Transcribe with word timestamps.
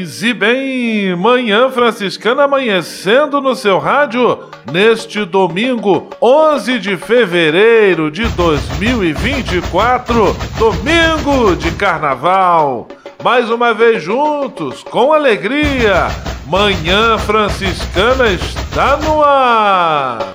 Paz 0.00 0.22
e 0.22 0.32
bem, 0.32 1.14
Manhã 1.14 1.70
Franciscana 1.70 2.44
amanhecendo 2.44 3.38
no 3.38 3.54
seu 3.54 3.78
rádio 3.78 4.38
neste 4.72 5.26
domingo 5.26 6.08
11 6.22 6.78
de 6.78 6.96
fevereiro 6.96 8.10
de 8.10 8.24
2024, 8.28 10.34
domingo 10.56 11.54
de 11.54 11.70
carnaval. 11.72 12.88
Mais 13.22 13.50
uma 13.50 13.74
vez 13.74 14.02
juntos, 14.02 14.82
com 14.82 15.12
alegria, 15.12 16.08
Manhã 16.46 17.18
Franciscana 17.18 18.28
está 18.28 18.96
no 18.96 19.22
ar. 19.22 20.34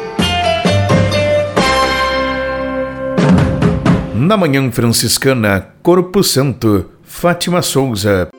Na 4.21 4.37
Manhã 4.37 4.71
Franciscana, 4.71 5.73
Corpo 5.81 6.23
Santo, 6.23 6.91
Fátima 7.03 7.63
Souza. 7.63 8.29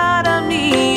out 0.00 0.26
of 0.26 0.46
me. 0.46 0.89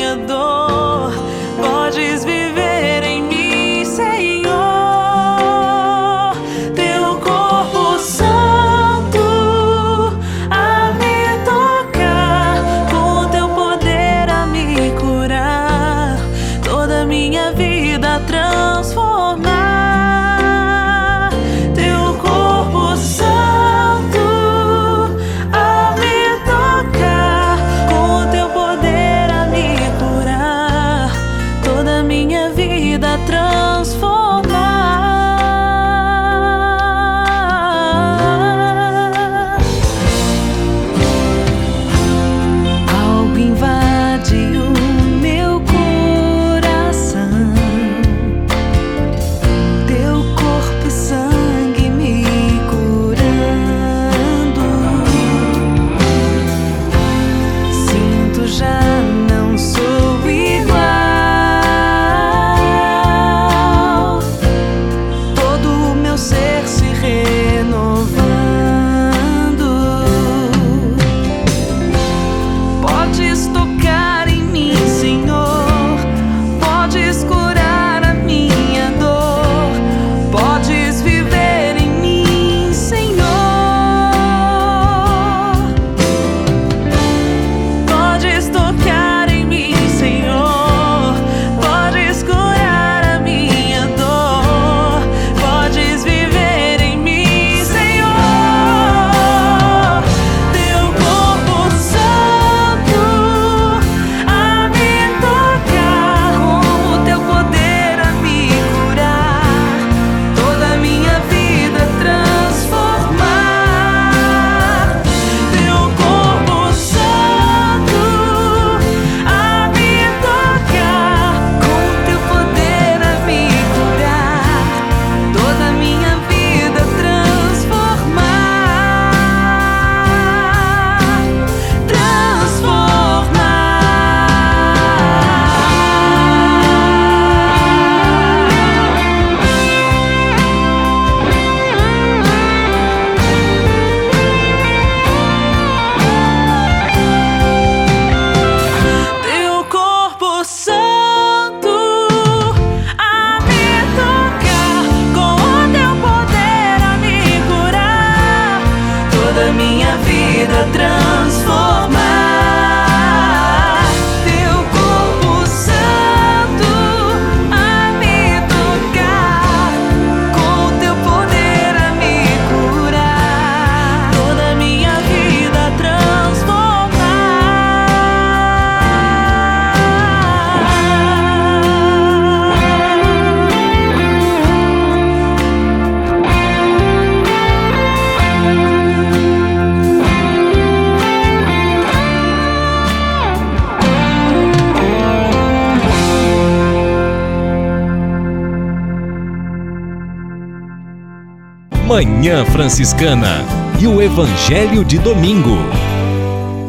Manhã 202.24 202.42
Franciscana 202.46 203.44
e 203.78 203.86
o 203.86 204.00
Evangelho 204.00 204.82
de 204.82 204.98
Domingo. 204.98 205.58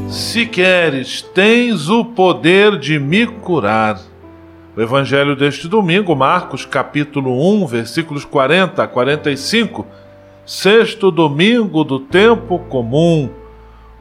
Se 0.10 0.46
queres, 0.46 1.22
tens 1.22 1.88
o 1.88 2.04
poder 2.04 2.78
de 2.78 3.00
me 3.00 3.26
curar. 3.26 3.98
O 4.76 4.82
Evangelho 4.82 5.34
deste 5.34 5.70
domingo, 5.70 6.14
Marcos 6.14 6.66
capítulo 6.66 7.32
1, 7.64 7.68
versículos 7.68 8.26
40 8.26 8.84
a 8.84 8.86
45. 8.86 9.88
Sexto 10.46 11.10
domingo 11.10 11.86
do 11.86 12.02
tempo 12.02 12.60
comum. 12.60 13.30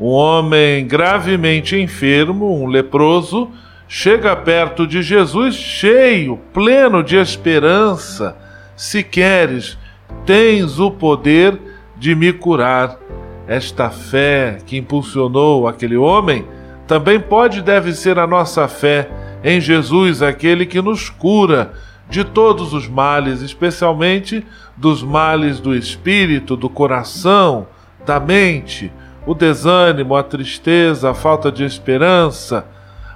Um 0.00 0.08
homem 0.08 0.84
gravemente 0.84 1.80
enfermo, 1.80 2.60
um 2.60 2.66
leproso, 2.66 3.48
chega 3.86 4.34
perto 4.34 4.88
de 4.88 5.04
Jesus 5.04 5.54
cheio, 5.54 6.36
pleno 6.52 7.00
de 7.00 7.14
esperança. 7.14 8.36
Se 8.74 9.04
queres, 9.04 9.78
tens 10.24 10.78
o 10.78 10.90
poder 10.90 11.60
de 11.96 12.14
me 12.14 12.32
curar. 12.32 12.98
Esta 13.46 13.90
fé 13.90 14.58
que 14.64 14.78
impulsionou 14.78 15.68
aquele 15.68 15.96
homem 15.96 16.46
também 16.86 17.20
pode 17.20 17.58
e 17.58 17.62
deve 17.62 17.92
ser 17.92 18.18
a 18.18 18.26
nossa 18.26 18.66
fé 18.68 19.08
em 19.42 19.60
Jesus, 19.60 20.22
aquele 20.22 20.64
que 20.64 20.80
nos 20.80 21.10
cura 21.10 21.72
de 22.08 22.24
todos 22.24 22.72
os 22.72 22.88
males, 22.88 23.42
especialmente 23.42 24.44
dos 24.76 25.02
males 25.02 25.60
do 25.60 25.74
espírito, 25.74 26.56
do 26.56 26.68
coração, 26.68 27.66
da 28.06 28.18
mente, 28.20 28.92
o 29.26 29.34
desânimo, 29.34 30.16
a 30.16 30.22
tristeza, 30.22 31.10
a 31.10 31.14
falta 31.14 31.50
de 31.50 31.64
esperança, 31.64 32.66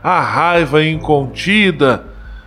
a 0.03 0.21
raiva 0.21 0.83
incontida. 0.85 2.05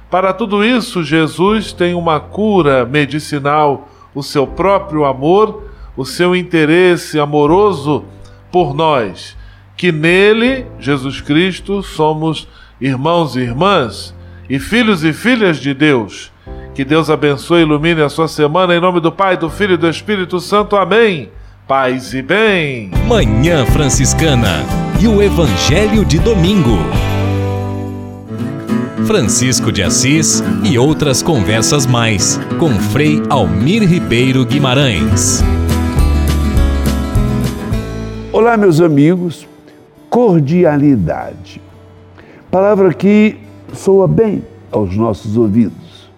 Para 0.09 0.33
tudo 0.33 0.63
isso, 0.63 1.03
Jesus 1.03 1.71
tem 1.71 1.93
uma 1.93 2.19
cura 2.19 2.85
medicinal, 2.85 3.87
o 4.13 4.21
seu 4.21 4.45
próprio 4.45 5.05
amor, 5.05 5.63
o 5.95 6.05
seu 6.05 6.35
interesse 6.35 7.19
amoroso 7.19 8.05
por 8.51 8.73
nós, 8.73 9.37
que 9.77 9.91
nele, 9.91 10.65
Jesus 10.79 11.21
Cristo, 11.21 11.81
somos 11.81 12.47
irmãos 12.79 13.35
e 13.35 13.39
irmãs 13.39 14.15
e 14.49 14.59
filhos 14.59 15.03
e 15.03 15.13
filhas 15.13 15.57
de 15.57 15.73
Deus. 15.73 16.31
Que 16.73 16.83
Deus 16.85 17.09
abençoe 17.09 17.59
e 17.59 17.63
ilumine 17.63 18.01
a 18.01 18.09
sua 18.09 18.27
semana 18.27 18.75
em 18.75 18.79
nome 18.79 18.99
do 18.99 19.11
Pai, 19.11 19.37
do 19.37 19.49
Filho 19.49 19.73
e 19.73 19.77
do 19.77 19.89
Espírito 19.89 20.39
Santo. 20.39 20.75
Amém. 20.75 21.29
Paz 21.67 22.13
e 22.13 22.21
bem. 22.21 22.91
Manhã 23.07 23.65
Franciscana 23.65 24.65
e 24.99 25.07
o 25.07 25.21
Evangelho 25.21 26.03
de 26.03 26.19
Domingo. 26.19 26.77
Francisco 29.11 29.73
de 29.73 29.83
Assis 29.83 30.41
e 30.63 30.79
outras 30.79 31.21
conversas 31.21 31.85
mais 31.85 32.39
com 32.57 32.69
Frei 32.69 33.21
Almir 33.29 33.83
Ribeiro 33.83 34.45
Guimarães. 34.45 35.43
Olá, 38.31 38.55
meus 38.55 38.79
amigos. 38.79 39.45
Cordialidade. 40.09 41.61
Palavra 42.49 42.93
que 42.93 43.37
soa 43.73 44.07
bem 44.07 44.45
aos 44.71 44.95
nossos 44.95 45.35
ouvidos. 45.35 46.09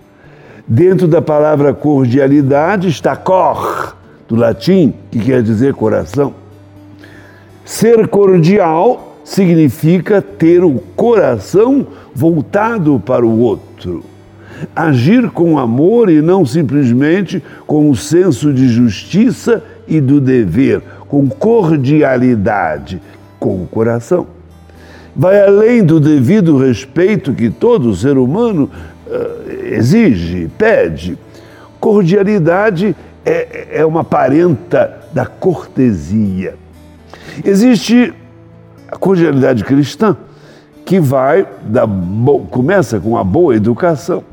Dentro 0.67 1.07
da 1.07 1.19
palavra 1.19 1.73
cordialidade 1.73 2.89
está 2.89 3.15
cor, 3.15 3.97
do 4.27 4.35
latim, 4.35 4.93
que 5.09 5.17
quer 5.17 5.41
dizer 5.41 5.73
coração. 5.73 6.35
Ser 7.65 8.07
cordial 8.07 9.17
significa 9.23 10.21
ter 10.21 10.63
o 10.63 10.75
coração 10.95 11.87
voltado 12.13 13.01
para 13.03 13.25
o 13.25 13.39
outro. 13.39 14.03
Agir 14.75 15.29
com 15.31 15.57
amor 15.57 16.09
e 16.09 16.21
não 16.21 16.45
simplesmente 16.45 17.43
com 17.65 17.89
o 17.89 17.95
senso 17.95 18.53
de 18.53 18.67
justiça 18.67 19.63
e 19.87 19.99
do 19.99 20.21
dever, 20.21 20.81
com 21.07 21.27
cordialidade, 21.27 23.01
com 23.39 23.63
o 23.63 23.67
coração. 23.67 24.27
Vai 25.15 25.41
além 25.45 25.83
do 25.83 25.99
devido 25.99 26.57
respeito 26.57 27.33
que 27.33 27.49
todo 27.49 27.95
ser 27.95 28.17
humano 28.17 28.69
uh, 29.05 29.51
exige, 29.65 30.49
pede. 30.57 31.17
Cordialidade 31.79 32.95
é, 33.25 33.79
é 33.79 33.85
uma 33.85 34.03
parenta 34.03 34.99
da 35.13 35.25
cortesia. 35.25 36.55
Existe 37.43 38.13
a 38.87 38.95
cordialidade 38.95 39.63
cristã 39.63 40.15
que 40.85 40.99
vai 40.99 41.45
da 41.63 41.87
começa 42.49 42.99
com 42.99 43.17
a 43.17 43.23
boa 43.23 43.55
educação. 43.55 44.23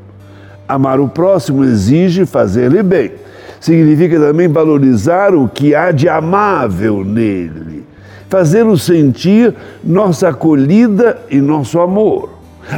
Amar 0.69 1.01
o 1.01 1.09
próximo 1.09 1.65
exige 1.65 2.27
fazer-lhe 2.27 2.83
bem. 2.83 3.13
Significa 3.61 4.19
também 4.19 4.49
valorizar 4.49 5.35
o 5.35 5.49
que 5.49 5.75
há 5.75 5.91
de 5.91 6.09
amável 6.09 7.05
nele, 7.05 7.85
fazê-lo 8.29 8.79
sentir 8.79 9.55
nossa 9.85 10.29
acolhida 10.29 11.19
e 11.31 11.41
nosso 11.41 11.79
amor. 11.81 12.31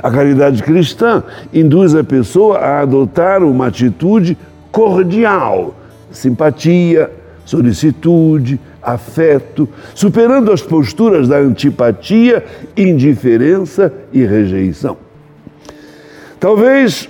A 0.02 0.10
caridade 0.10 0.62
cristã 0.62 1.22
induz 1.52 1.94
a 1.94 2.02
pessoa 2.02 2.58
a 2.58 2.80
adotar 2.80 3.42
uma 3.42 3.66
atitude 3.66 4.36
cordial, 4.70 5.74
simpatia, 6.10 7.10
solicitude, 7.44 8.58
afeto, 8.82 9.68
superando 9.94 10.50
as 10.50 10.62
posturas 10.62 11.28
da 11.28 11.38
antipatia, 11.38 12.44
indiferença 12.76 13.92
e 14.12 14.24
rejeição. 14.24 14.96
Talvez 16.40 17.08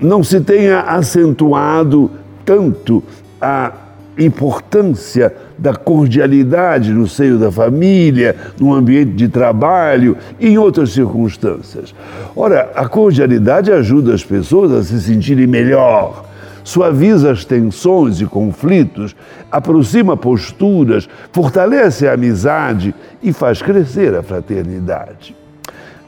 não 0.00 0.22
se 0.22 0.40
tenha 0.40 0.80
acentuado 0.80 2.10
tanto 2.44 3.02
a 3.40 3.72
importância 4.18 5.34
da 5.58 5.74
cordialidade 5.74 6.92
no 6.92 7.06
seio 7.06 7.38
da 7.38 7.50
família, 7.50 8.36
no 8.58 8.74
ambiente 8.74 9.12
de 9.12 9.28
trabalho 9.28 10.16
e 10.38 10.48
em 10.48 10.58
outras 10.58 10.90
circunstâncias. 10.90 11.94
Ora, 12.34 12.70
a 12.74 12.88
cordialidade 12.88 13.72
ajuda 13.72 14.14
as 14.14 14.24
pessoas 14.24 14.72
a 14.72 14.82
se 14.82 15.00
sentirem 15.00 15.46
melhor, 15.46 16.25
suaviza 16.66 17.30
as 17.30 17.44
tensões 17.44 18.20
e 18.20 18.26
conflitos, 18.26 19.14
aproxima 19.52 20.16
posturas, 20.16 21.08
fortalece 21.30 22.08
a 22.08 22.14
amizade 22.14 22.92
e 23.22 23.32
faz 23.32 23.62
crescer 23.62 24.16
a 24.16 24.22
fraternidade. 24.22 25.36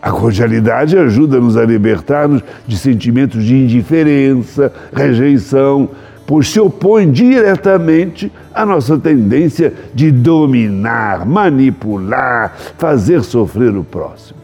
A 0.03 0.11
cordialidade 0.11 0.99
ajuda-nos 0.99 1.57
a 1.57 1.65
libertar-nos 1.65 2.43
de 2.67 2.77
sentimentos 2.77 3.45
de 3.45 3.55
indiferença, 3.55 4.73
rejeição, 4.93 5.91
pois 6.27 6.49
se 6.49 6.59
opõe 6.59 7.09
diretamente 7.09 8.31
à 8.53 8.67
nossa 8.67 8.99
tendência 8.99 9.73
de 9.95 10.11
dominar, 10.11 11.25
manipular, 11.25 12.57
fazer 12.77 13.23
sofrer 13.23 13.77
o 13.77 13.85
próximo 13.85 14.38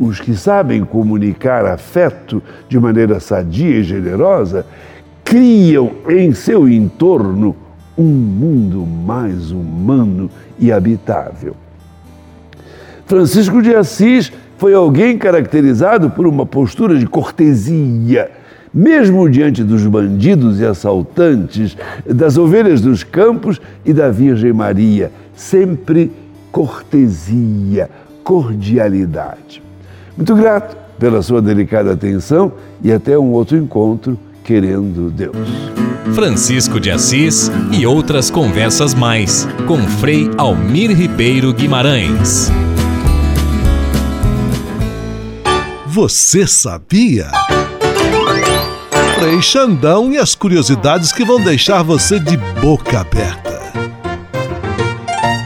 os 0.00 0.20
que 0.20 0.34
sabem 0.34 0.84
comunicar 0.84 1.66
afeto 1.66 2.42
de 2.68 2.78
maneira 2.78 3.20
sadia 3.20 3.78
e 3.78 3.82
generosa, 3.82 4.66
criam 5.24 5.92
em 6.08 6.32
seu 6.32 6.68
entorno 6.68 7.56
um 7.96 8.04
mundo 8.04 8.86
mais 8.86 9.50
humano 9.50 10.30
e 10.58 10.72
habitável. 10.72 11.54
Francisco 13.06 13.60
de 13.60 13.74
Assis 13.74 14.32
foi 14.56 14.74
alguém 14.74 15.18
caracterizado 15.18 16.10
por 16.10 16.26
uma 16.26 16.46
postura 16.46 16.96
de 16.96 17.06
cortesia, 17.06 18.30
mesmo 18.72 19.28
diante 19.28 19.62
dos 19.62 19.86
bandidos 19.86 20.60
e 20.60 20.64
assaltantes, 20.64 21.76
das 22.06 22.38
ovelhas 22.38 22.80
dos 22.80 23.04
campos 23.04 23.60
e 23.84 23.92
da 23.92 24.10
Virgem 24.10 24.52
Maria, 24.52 25.10
sempre 25.34 26.10
cortesia, 26.50 27.90
cordialidade. 28.24 29.62
Muito 30.16 30.34
grato 30.34 30.76
pela 30.98 31.22
sua 31.22 31.42
delicada 31.42 31.92
atenção 31.92 32.52
e 32.82 32.92
até 32.92 33.18
um 33.18 33.32
outro 33.32 33.56
encontro, 33.56 34.18
querendo 34.44 35.10
Deus. 35.10 35.36
Francisco 36.14 36.78
de 36.78 36.90
Assis 36.90 37.50
e 37.72 37.86
outras 37.86 38.30
conversas 38.30 38.94
mais 38.94 39.48
com 39.66 39.78
Frei 39.78 40.30
Almir 40.36 40.90
Ribeiro 40.90 41.52
Guimarães. 41.52 42.50
Você 45.86 46.46
sabia? 46.46 47.30
Frei 49.18 49.40
Xandão 49.40 50.12
e 50.12 50.18
as 50.18 50.34
curiosidades 50.34 51.12
que 51.12 51.24
vão 51.24 51.40
deixar 51.40 51.82
você 51.82 52.18
de 52.18 52.36
boca 52.60 53.00
aberta. 53.00 53.61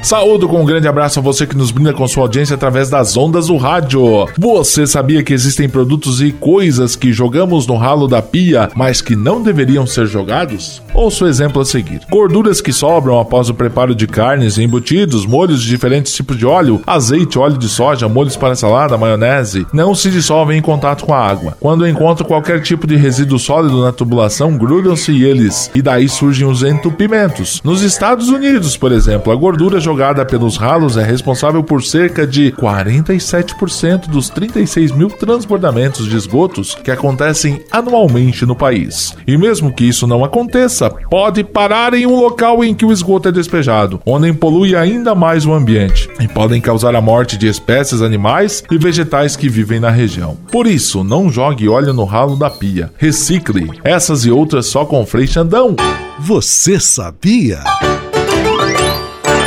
Saúdo 0.06 0.48
com 0.48 0.62
um 0.62 0.64
grande 0.64 0.86
abraço 0.86 1.18
a 1.18 1.22
você 1.22 1.48
que 1.48 1.56
nos 1.56 1.72
brinda 1.72 1.92
com 1.92 2.06
sua 2.06 2.22
audiência 2.22 2.54
através 2.54 2.88
das 2.88 3.16
ondas 3.16 3.48
do 3.48 3.56
rádio. 3.56 4.28
Você 4.38 4.86
sabia 4.86 5.20
que 5.20 5.32
existem 5.32 5.68
produtos 5.68 6.22
e 6.22 6.30
coisas 6.30 6.94
que 6.94 7.12
jogamos 7.12 7.66
no 7.66 7.74
ralo 7.74 8.06
da 8.06 8.22
pia, 8.22 8.70
mas 8.76 9.02
que 9.02 9.16
não 9.16 9.42
deveriam 9.42 9.84
ser 9.84 10.06
jogados? 10.06 10.80
Ouça 10.94 11.24
o 11.24 11.26
exemplo 11.26 11.60
a 11.60 11.64
seguir. 11.64 12.02
Gorduras 12.08 12.60
que 12.60 12.72
sobram 12.72 13.18
após 13.18 13.48
o 13.48 13.54
preparo 13.54 13.96
de 13.96 14.06
carnes, 14.06 14.58
embutidos, 14.58 15.26
molhos 15.26 15.60
de 15.60 15.68
diferentes 15.68 16.14
tipos 16.14 16.38
de 16.38 16.46
óleo, 16.46 16.80
azeite, 16.86 17.36
óleo 17.36 17.58
de 17.58 17.68
soja, 17.68 18.08
molhos 18.08 18.36
para 18.36 18.54
salada, 18.54 18.96
maionese, 18.96 19.66
não 19.72 19.92
se 19.92 20.08
dissolvem 20.08 20.60
em 20.60 20.62
contato 20.62 21.04
com 21.04 21.14
a 21.14 21.18
água. 21.18 21.56
Quando 21.58 21.84
encontram 21.84 22.28
qualquer 22.28 22.62
tipo 22.62 22.86
de 22.86 22.94
resíduo 22.94 23.40
sólido 23.40 23.82
na 23.82 23.90
tubulação, 23.90 24.56
grudam-se 24.56 25.24
eles, 25.24 25.68
e 25.74 25.82
daí 25.82 26.08
surgem 26.08 26.46
os 26.46 26.62
entupimentos. 26.62 27.60
Nos 27.64 27.82
Estados 27.82 28.28
Unidos, 28.28 28.76
por 28.76 28.92
exemplo, 28.92 29.32
a 29.32 29.34
gordura 29.34 29.80
jogada 29.80 29.95
pelos 30.26 30.56
ralos 30.56 30.96
é 30.96 31.02
responsável 31.02 31.62
por 31.62 31.82
cerca 31.82 32.26
de 32.26 32.52
47% 32.52 34.08
dos 34.08 34.28
36 34.28 34.92
mil 34.92 35.08
transbordamentos 35.08 36.08
de 36.08 36.16
esgotos 36.16 36.74
que 36.74 36.90
acontecem 36.90 37.62
anualmente 37.70 38.44
no 38.44 38.54
país. 38.54 39.16
E 39.26 39.36
mesmo 39.36 39.72
que 39.72 39.84
isso 39.84 40.06
não 40.06 40.24
aconteça, 40.24 40.90
pode 41.10 41.42
parar 41.42 41.94
em 41.94 42.06
um 42.06 42.14
local 42.14 42.62
em 42.62 42.74
que 42.74 42.84
o 42.84 42.92
esgoto 42.92 43.28
é 43.28 43.32
despejado, 43.32 44.00
onde 44.04 44.32
polui 44.32 44.76
ainda 44.76 45.14
mais 45.14 45.46
o 45.46 45.52
ambiente 45.52 46.08
e 46.20 46.28
podem 46.28 46.60
causar 46.60 46.94
a 46.94 47.00
morte 47.00 47.36
de 47.36 47.46
espécies 47.46 48.02
animais 48.02 48.62
e 48.70 48.78
vegetais 48.78 49.36
que 49.36 49.48
vivem 49.48 49.80
na 49.80 49.90
região. 49.90 50.36
Por 50.50 50.66
isso, 50.66 51.02
não 51.02 51.30
jogue 51.30 51.68
óleo 51.68 51.92
no 51.92 52.04
ralo 52.04 52.36
da 52.36 52.50
pia. 52.50 52.92
Recicle. 52.98 53.70
Essas 53.82 54.24
e 54.24 54.30
outras 54.30 54.66
só 54.66 54.84
com 54.84 55.06
Frei 55.06 55.26
Xandão. 55.26 55.74
Você 56.18 56.78
sabia? 56.80 57.60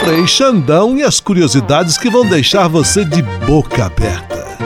Frei 0.09 0.25
Xandão 0.25 0.97
e 0.97 1.03
as 1.03 1.19
curiosidades 1.19 1.95
que 1.95 2.09
vão 2.09 2.27
deixar 2.27 2.67
você 2.67 3.05
de 3.05 3.21
boca 3.45 3.85
aberta. 3.85 4.57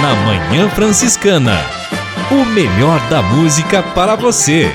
Na 0.00 0.14
Manhã 0.24 0.66
Franciscana. 0.70 1.60
O 2.30 2.42
melhor 2.46 2.98
da 3.10 3.20
música 3.20 3.82
para 3.82 4.16
você. 4.16 4.72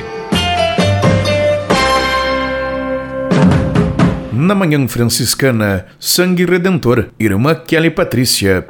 Na 4.32 4.54
Manhã 4.54 4.88
Franciscana, 4.88 5.88
Sangue 6.00 6.46
Redentor, 6.46 7.08
Irmã 7.20 7.56
Kelly 7.56 7.90
Patrícia. 7.90 8.68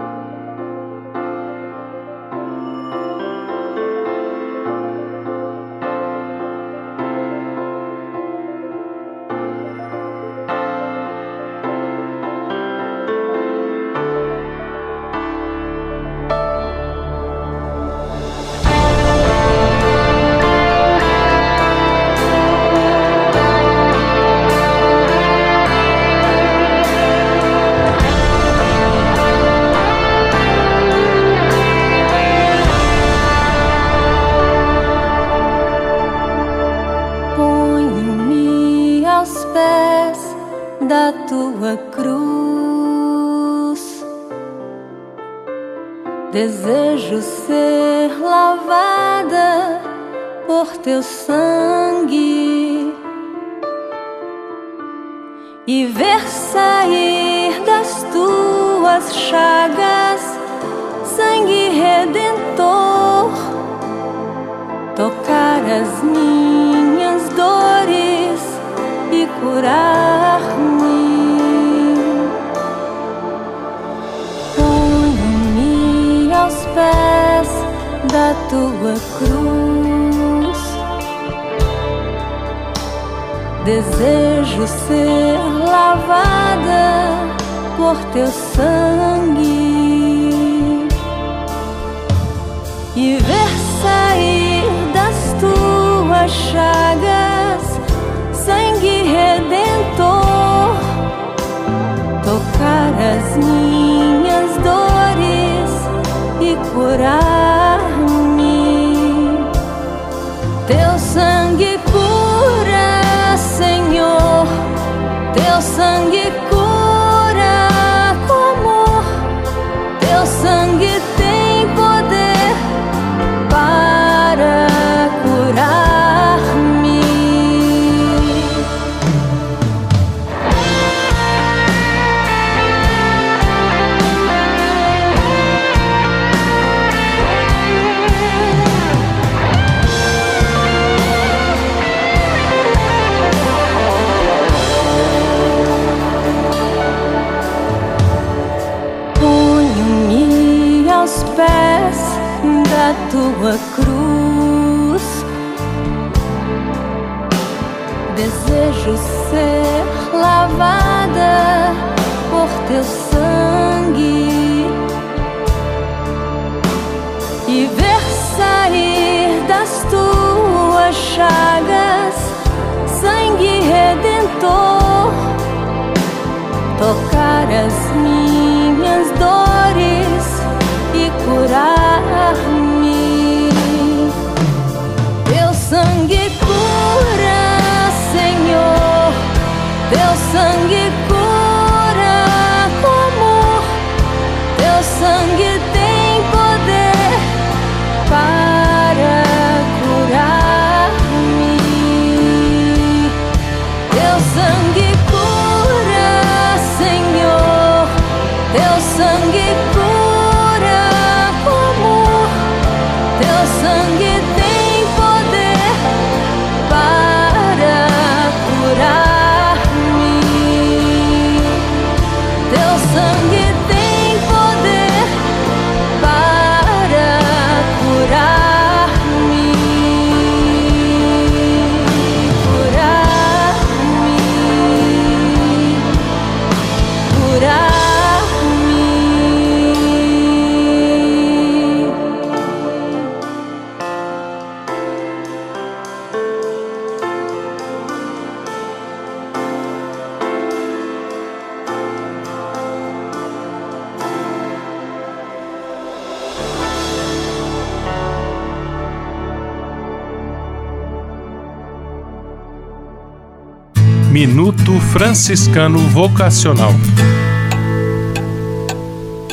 Franciscano 264.91 265.79
Vocacional. 265.87 266.73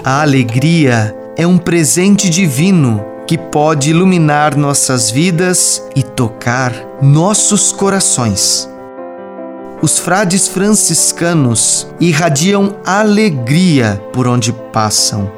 A 0.05 0.23
alegria 0.23 1.13
é 1.37 1.45
um 1.49 1.59
presente 1.59 2.31
divino 2.31 3.05
que 3.27 3.37
pode 3.37 3.91
iluminar 3.91 4.57
nossas 4.57 5.11
vidas 5.11 5.83
e 5.97 6.03
tocar 6.05 6.73
nossos 7.03 7.73
corações. 7.73 8.71
Os 9.83 9.99
frades 9.99 10.47
franciscanos 10.47 11.89
irradiam 11.99 12.77
alegria 12.87 14.01
por 14.13 14.29
onde 14.29 14.53
passam. 14.53 15.29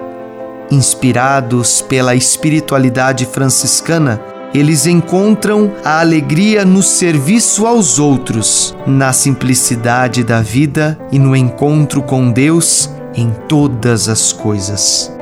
Inspirados 0.71 1.81
pela 1.81 2.15
espiritualidade 2.15 3.25
franciscana, 3.25 4.21
eles 4.53 4.87
encontram 4.87 5.73
a 5.85 6.01
alegria 6.01 6.65
no 6.65 6.83
serviço 6.83 7.67
aos 7.67 7.99
outros, 7.99 8.77
na 8.87 9.13
simplicidade 9.13 10.25
da 10.25 10.41
vida 10.41 10.99
e 11.13 11.19
no 11.19 11.37
encontro 11.37 12.03
com 12.03 12.31
Deus 12.31 12.91
em 13.15 13.31
todas 13.49 14.09
as 14.09 14.33
coisas. 14.33 15.13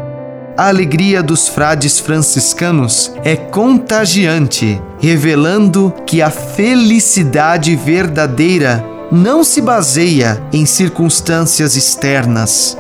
A 0.57 0.69
alegria 0.69 1.23
dos 1.23 1.47
frades 1.47 2.01
franciscanos 2.01 3.13
é 3.23 3.37
contagiante, 3.37 4.81
revelando 4.99 5.95
que 6.05 6.21
a 6.21 6.31
felicidade 6.31 7.77
verdadeira 7.77 8.85
não 9.11 9.45
se 9.45 9.61
baseia 9.61 10.43
em 10.53 10.67
circunstâncias 10.67 11.77
externas, 11.77 12.77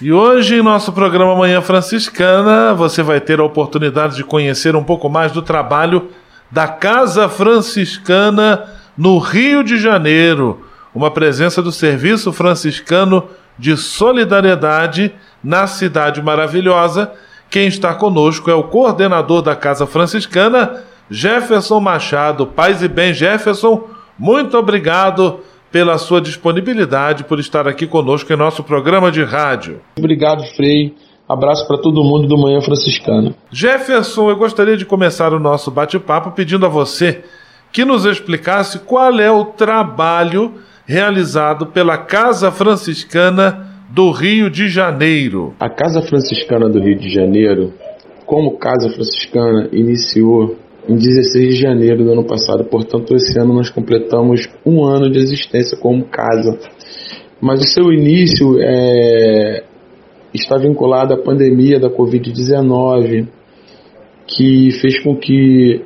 E 0.02 0.12
hoje, 0.12 0.56
em 0.56 0.64
nosso 0.64 0.92
programa 0.92 1.36
Manhã 1.36 1.62
Franciscana, 1.62 2.74
você 2.74 3.04
vai 3.04 3.22
ter 3.22 3.40
a 3.40 3.44
oportunidade 3.44 4.16
de 4.16 4.24
conhecer 4.24 4.76
um 4.76 4.84
pouco 4.84 5.08
mais 5.08 5.32
do 5.32 5.44
trabalho 5.44 6.10
da 6.50 6.68
Casa 6.68 7.30
Franciscana 7.30 8.64
no 8.98 9.20
Rio 9.20 9.64
de 9.64 9.78
Janeiro. 9.78 10.66
Uma 10.92 11.12
presença 11.12 11.62
do 11.62 11.72
Serviço 11.72 12.34
Franciscano 12.34 13.30
de 13.60 13.78
Solidariedade 13.78 15.14
na 15.44 15.68
Cidade 15.68 16.20
Maravilhosa. 16.20 17.12
Quem 17.48 17.68
está 17.68 17.94
conosco 17.94 18.50
é 18.50 18.56
o 18.56 18.64
coordenador 18.64 19.44
da 19.44 19.56
Casa 19.56 19.86
Franciscana, 19.86 20.82
Jefferson 21.12 21.80
Machado. 21.80 22.48
Paz 22.48 22.82
e 22.82 22.88
bem, 22.88 23.14
Jefferson. 23.14 24.01
Muito 24.18 24.58
obrigado 24.58 25.40
pela 25.72 25.98
sua 25.98 26.20
disponibilidade, 26.20 27.24
por 27.24 27.40
estar 27.40 27.68
aqui 27.68 27.88
conosco 27.88 28.32
em 28.32 28.36
nosso 28.36 28.64
programa 28.64 29.12
de 29.12 29.24
rádio. 29.24 29.80
Obrigado, 29.98 30.44
Frei. 30.56 30.94
Abraço 31.28 31.66
para 31.66 31.78
todo 31.78 32.04
mundo 32.04 32.28
do 32.28 32.38
Manhã 32.38 32.60
Franciscana. 32.60 33.34
Jefferson, 33.50 34.30
eu 34.30 34.36
gostaria 34.36 34.76
de 34.76 34.86
começar 34.86 35.34
o 35.34 35.40
nosso 35.40 35.72
bate-papo 35.72 36.32
pedindo 36.32 36.66
a 36.66 36.70
você 36.70 37.24
que 37.72 37.86
nos 37.86 38.06
explicasse 38.06 38.80
qual 38.80 39.18
é 39.18 39.32
o 39.32 39.46
trabalho 39.46 40.56
realizado 40.86 41.68
pela 41.68 41.98
Casa 41.98 42.52
Franciscana 42.52 43.66
do 43.90 44.12
Rio 44.12 44.50
de 44.50 44.68
Janeiro. 44.68 45.54
A 45.58 45.70
Casa 45.70 46.02
Franciscana 46.02 46.68
do 46.68 46.80
Rio 46.82 47.00
de 47.00 47.10
Janeiro, 47.10 47.74
como 48.26 48.58
Casa 48.58 48.90
Franciscana, 48.90 49.70
iniciou 49.72 50.58
em 50.88 50.96
16 50.96 51.56
de 51.56 51.62
janeiro 51.62 52.04
do 52.04 52.12
ano 52.12 52.26
passado. 52.26 52.66
Portanto, 52.66 53.16
esse 53.16 53.40
ano 53.40 53.54
nós 53.54 53.70
completamos 53.70 54.50
um 54.66 54.84
ano 54.84 55.10
de 55.10 55.20
existência 55.20 55.78
como 55.78 56.06
casa. 56.06 56.58
Mas 57.40 57.62
o 57.62 57.68
seu 57.68 57.92
início 57.92 58.58
é, 58.60 59.64
está 60.34 60.58
vinculado 60.58 61.14
à 61.14 61.18
pandemia 61.18 61.80
da 61.80 61.90
Covid-19, 61.90 63.28
que 64.28 64.72
fez 64.80 65.00
com 65.02 65.16
que 65.16 65.82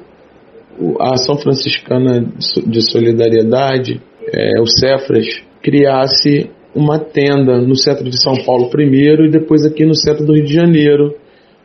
a 0.99 1.13
Ação 1.13 1.38
Franciscana 1.38 2.27
de 2.65 2.81
Solidariedade, 2.81 4.01
é, 4.31 4.62
o 4.62 4.65
Cefras, 4.65 5.25
criasse 5.62 6.49
uma 6.75 6.99
tenda 6.99 7.62
no 7.62 7.75
centro 7.75 8.10
de 8.10 8.21
São 8.21 8.36
Paulo 8.45 8.69
primeiro 8.69 9.25
e 9.25 9.31
depois 9.31 9.65
aqui 9.65 9.86
no 9.86 9.95
centro 9.95 10.25
do 10.25 10.34
Rio 10.34 10.43
de 10.43 10.53
Janeiro, 10.53 11.15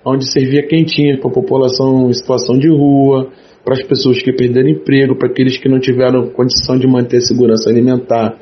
onde 0.04 0.30
servia 0.30 0.66
quentinha 0.66 1.18
para 1.18 1.30
a 1.30 1.34
população 1.34 2.08
em 2.08 2.12
situação 2.12 2.58
de 2.58 2.68
rua, 2.68 3.28
para 3.64 3.74
as 3.74 3.82
pessoas 3.82 4.22
que 4.22 4.32
perderam 4.32 4.70
emprego, 4.70 5.16
para 5.16 5.28
aqueles 5.28 5.58
que 5.58 5.68
não 5.68 5.78
tiveram 5.78 6.30
condição 6.30 6.78
de 6.78 6.86
manter 6.86 7.20
segurança 7.20 7.68
alimentar 7.68 8.36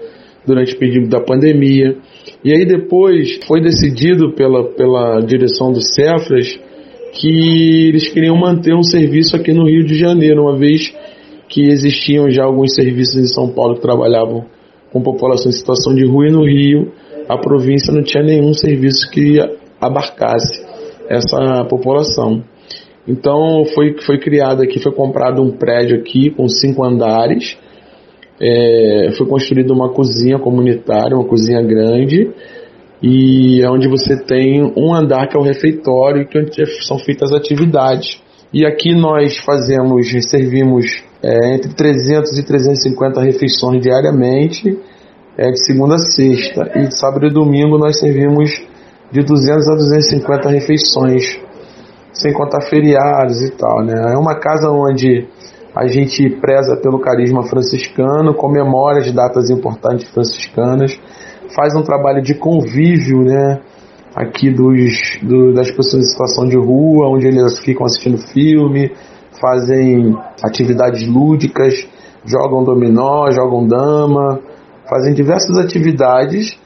durante 0.46 0.74
o 0.74 0.78
período 0.78 1.08
da 1.08 1.20
pandemia. 1.20 1.96
E 2.44 2.52
aí 2.52 2.64
depois 2.64 3.38
foi 3.46 3.60
decidido 3.60 4.32
pela, 4.32 4.64
pela 4.74 5.20
direção 5.20 5.72
do 5.72 5.82
Cefras 5.82 6.58
que 7.12 7.88
eles 7.88 8.08
queriam 8.10 8.36
manter 8.36 8.74
um 8.74 8.82
serviço 8.82 9.34
aqui 9.34 9.52
no 9.52 9.66
Rio 9.66 9.84
de 9.84 9.98
Janeiro, 9.98 10.42
uma 10.42 10.56
vez 10.56 10.94
que 11.48 11.62
existiam 11.62 12.30
já 12.30 12.44
alguns 12.44 12.74
serviços 12.74 13.16
em 13.16 13.26
São 13.26 13.48
Paulo 13.48 13.76
que 13.76 13.82
trabalhavam 13.82 14.44
com 14.92 15.02
população 15.02 15.50
em 15.50 15.54
situação 15.54 15.94
de 15.94 16.06
rua 16.06 16.28
e 16.28 16.30
no 16.30 16.44
Rio 16.44 16.92
a 17.28 17.36
província 17.36 17.92
não 17.92 18.02
tinha 18.02 18.22
nenhum 18.22 18.54
serviço 18.54 19.10
que 19.10 19.38
abarcasse 19.80 20.67
essa 21.08 21.64
população. 21.64 22.42
Então 23.06 23.64
foi, 23.74 23.96
foi 24.04 24.18
criado 24.18 24.62
aqui, 24.62 24.80
foi 24.82 24.92
comprado 24.92 25.42
um 25.42 25.50
prédio 25.50 25.98
aqui 25.98 26.30
com 26.30 26.46
cinco 26.48 26.84
andares, 26.84 27.56
é, 28.40 29.10
foi 29.16 29.26
construída 29.26 29.72
uma 29.72 29.90
cozinha 29.90 30.38
comunitária, 30.38 31.16
uma 31.16 31.26
cozinha 31.26 31.62
grande, 31.62 32.30
e 33.02 33.62
é 33.64 33.70
onde 33.70 33.88
você 33.88 34.16
tem 34.16 34.62
um 34.76 34.94
andar 34.94 35.28
que 35.28 35.36
é 35.36 35.40
o 35.40 35.42
refeitório, 35.42 36.26
que 36.28 36.38
onde 36.38 36.52
são 36.86 36.98
feitas 36.98 37.32
atividades. 37.32 38.20
E 38.52 38.66
aqui 38.66 38.94
nós 38.94 39.36
fazemos, 39.38 40.08
servimos 40.28 41.02
é, 41.22 41.54
entre 41.54 41.74
300 41.74 42.38
e 42.38 42.42
350 42.44 43.20
refeições 43.22 43.80
diariamente, 43.80 44.78
é, 45.36 45.50
de 45.50 45.64
segunda 45.64 45.94
a 45.94 45.98
sexta. 45.98 46.72
E 46.76 46.90
sábado 46.90 47.26
e 47.26 47.30
domingo 47.30 47.78
nós 47.78 47.98
servimos 47.98 48.50
de 49.10 49.22
200 49.22 49.68
a 49.68 49.74
250 49.74 50.50
refeições, 50.50 51.40
sem 52.12 52.32
contar 52.32 52.62
feriados 52.62 53.42
e 53.42 53.50
tal, 53.52 53.84
né? 53.84 54.12
É 54.12 54.18
uma 54.18 54.38
casa 54.38 54.70
onde 54.70 55.26
a 55.74 55.86
gente 55.86 56.28
preza 56.40 56.76
pelo 56.76 56.98
carisma 57.00 57.44
franciscano, 57.44 58.34
comemora 58.34 58.98
as 58.98 59.12
datas 59.12 59.50
importantes 59.50 60.08
franciscanas, 60.08 60.98
faz 61.54 61.74
um 61.74 61.82
trabalho 61.82 62.22
de 62.22 62.34
convívio, 62.34 63.22
né? 63.22 63.60
Aqui 64.14 64.50
dos, 64.50 65.18
do, 65.22 65.52
das 65.52 65.70
pessoas 65.70 66.02
em 66.02 66.06
situação 66.06 66.46
de 66.46 66.56
rua, 66.56 67.08
onde 67.08 67.26
eles 67.26 67.58
ficam 67.60 67.86
assistindo 67.86 68.18
filme, 68.18 68.90
fazem 69.40 70.16
atividades 70.42 71.06
lúdicas, 71.06 71.86
jogam 72.24 72.64
dominó, 72.64 73.30
jogam 73.30 73.66
dama, 73.66 74.40
fazem 74.88 75.14
diversas 75.14 75.56
atividades 75.56 76.58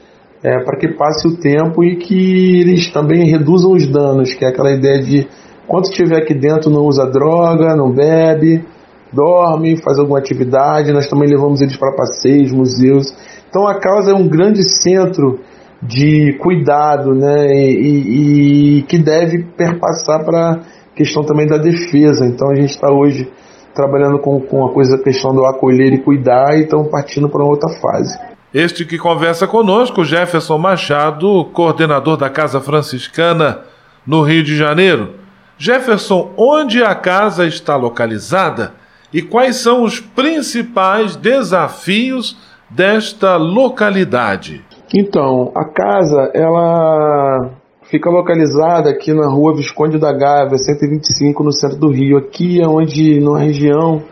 é, 0.43 0.63
para 0.63 0.77
que 0.77 0.89
passe 0.89 1.27
o 1.27 1.37
tempo 1.37 1.83
e 1.83 1.95
que 1.95 2.59
eles 2.59 2.91
também 2.91 3.29
reduzam 3.29 3.71
os 3.71 3.87
danos, 3.87 4.33
que 4.33 4.43
é 4.43 4.49
aquela 4.49 4.71
ideia 4.71 5.01
de 5.01 5.27
Enquanto 5.65 5.89
estiver 5.89 6.17
aqui 6.17 6.33
dentro, 6.33 6.69
não 6.69 6.85
usa 6.85 7.09
droga, 7.09 7.75
não 7.75 7.91
bebe, 7.91 8.63
dorme, 9.11 9.77
faz 9.77 9.97
alguma 9.97 10.19
atividade. 10.19 10.91
Nós 10.91 11.07
também 11.07 11.29
levamos 11.29 11.61
eles 11.61 11.77
para 11.77 11.95
passeios, 11.95 12.51
museus. 12.51 13.13
Então 13.49 13.67
a 13.67 13.79
casa 13.79 14.11
é 14.11 14.13
um 14.13 14.27
grande 14.27 14.63
centro 14.63 15.39
de 15.81 16.37
cuidado, 16.39 17.13
né? 17.13 17.47
E, 17.47 17.71
e, 17.81 18.77
e 18.77 18.81
que 18.83 18.97
deve 18.97 19.43
perpassar 19.57 20.23
para 20.23 20.51
a 20.51 20.95
questão 20.95 21.23
também 21.23 21.47
da 21.47 21.57
defesa. 21.57 22.25
Então 22.25 22.51
a 22.51 22.55
gente 22.55 22.71
está 22.71 22.91
hoje 22.91 23.31
trabalhando 23.73 24.19
com, 24.19 24.41
com 24.41 24.65
a 24.65 24.73
coisa, 24.73 24.97
a 24.97 25.03
questão 25.03 25.33
do 25.33 25.45
acolher 25.45 25.93
e 25.93 26.03
cuidar, 26.03 26.57
e 26.57 26.63
estamos 26.63 26.89
partindo 26.91 27.29
para 27.29 27.43
outra 27.43 27.69
fase. 27.79 28.15
Este 28.53 28.85
que 28.85 28.99
conversa 28.99 29.47
conosco, 29.47 30.05
Jefferson 30.05 30.59
Machado, 30.59 31.45
coordenador 31.53 32.17
da 32.17 32.29
Casa 32.29 32.61
Franciscana 32.61 33.61
no 34.05 34.21
Rio 34.21 34.43
de 34.43 34.55
Janeiro. 34.55 35.15
Jefferson, 35.57 36.31
onde 36.37 36.83
a 36.83 36.93
casa 36.93 37.47
está 37.47 37.75
localizada 37.75 38.73
e 39.11 39.23
quais 39.23 39.55
são 39.55 39.81
os 39.83 39.99
principais 39.99 41.15
desafios 41.15 42.37
desta 42.69 43.37
localidade? 43.37 44.63
Então, 44.93 45.51
a 45.55 45.65
casa 45.65 46.29
ela 46.35 47.49
fica 47.85 48.07
localizada 48.07 48.91
aqui 48.91 49.13
na 49.13 49.27
rua 49.27 49.55
Visconde 49.55 49.97
da 49.97 50.13
Gávea, 50.13 50.59
125, 50.59 51.43
no 51.43 51.51
centro 51.51 51.77
do 51.77 51.89
Rio. 51.89 52.17
Aqui 52.17 52.61
é 52.61 52.67
onde, 52.67 53.19
numa 53.19 53.39
região 53.39 54.03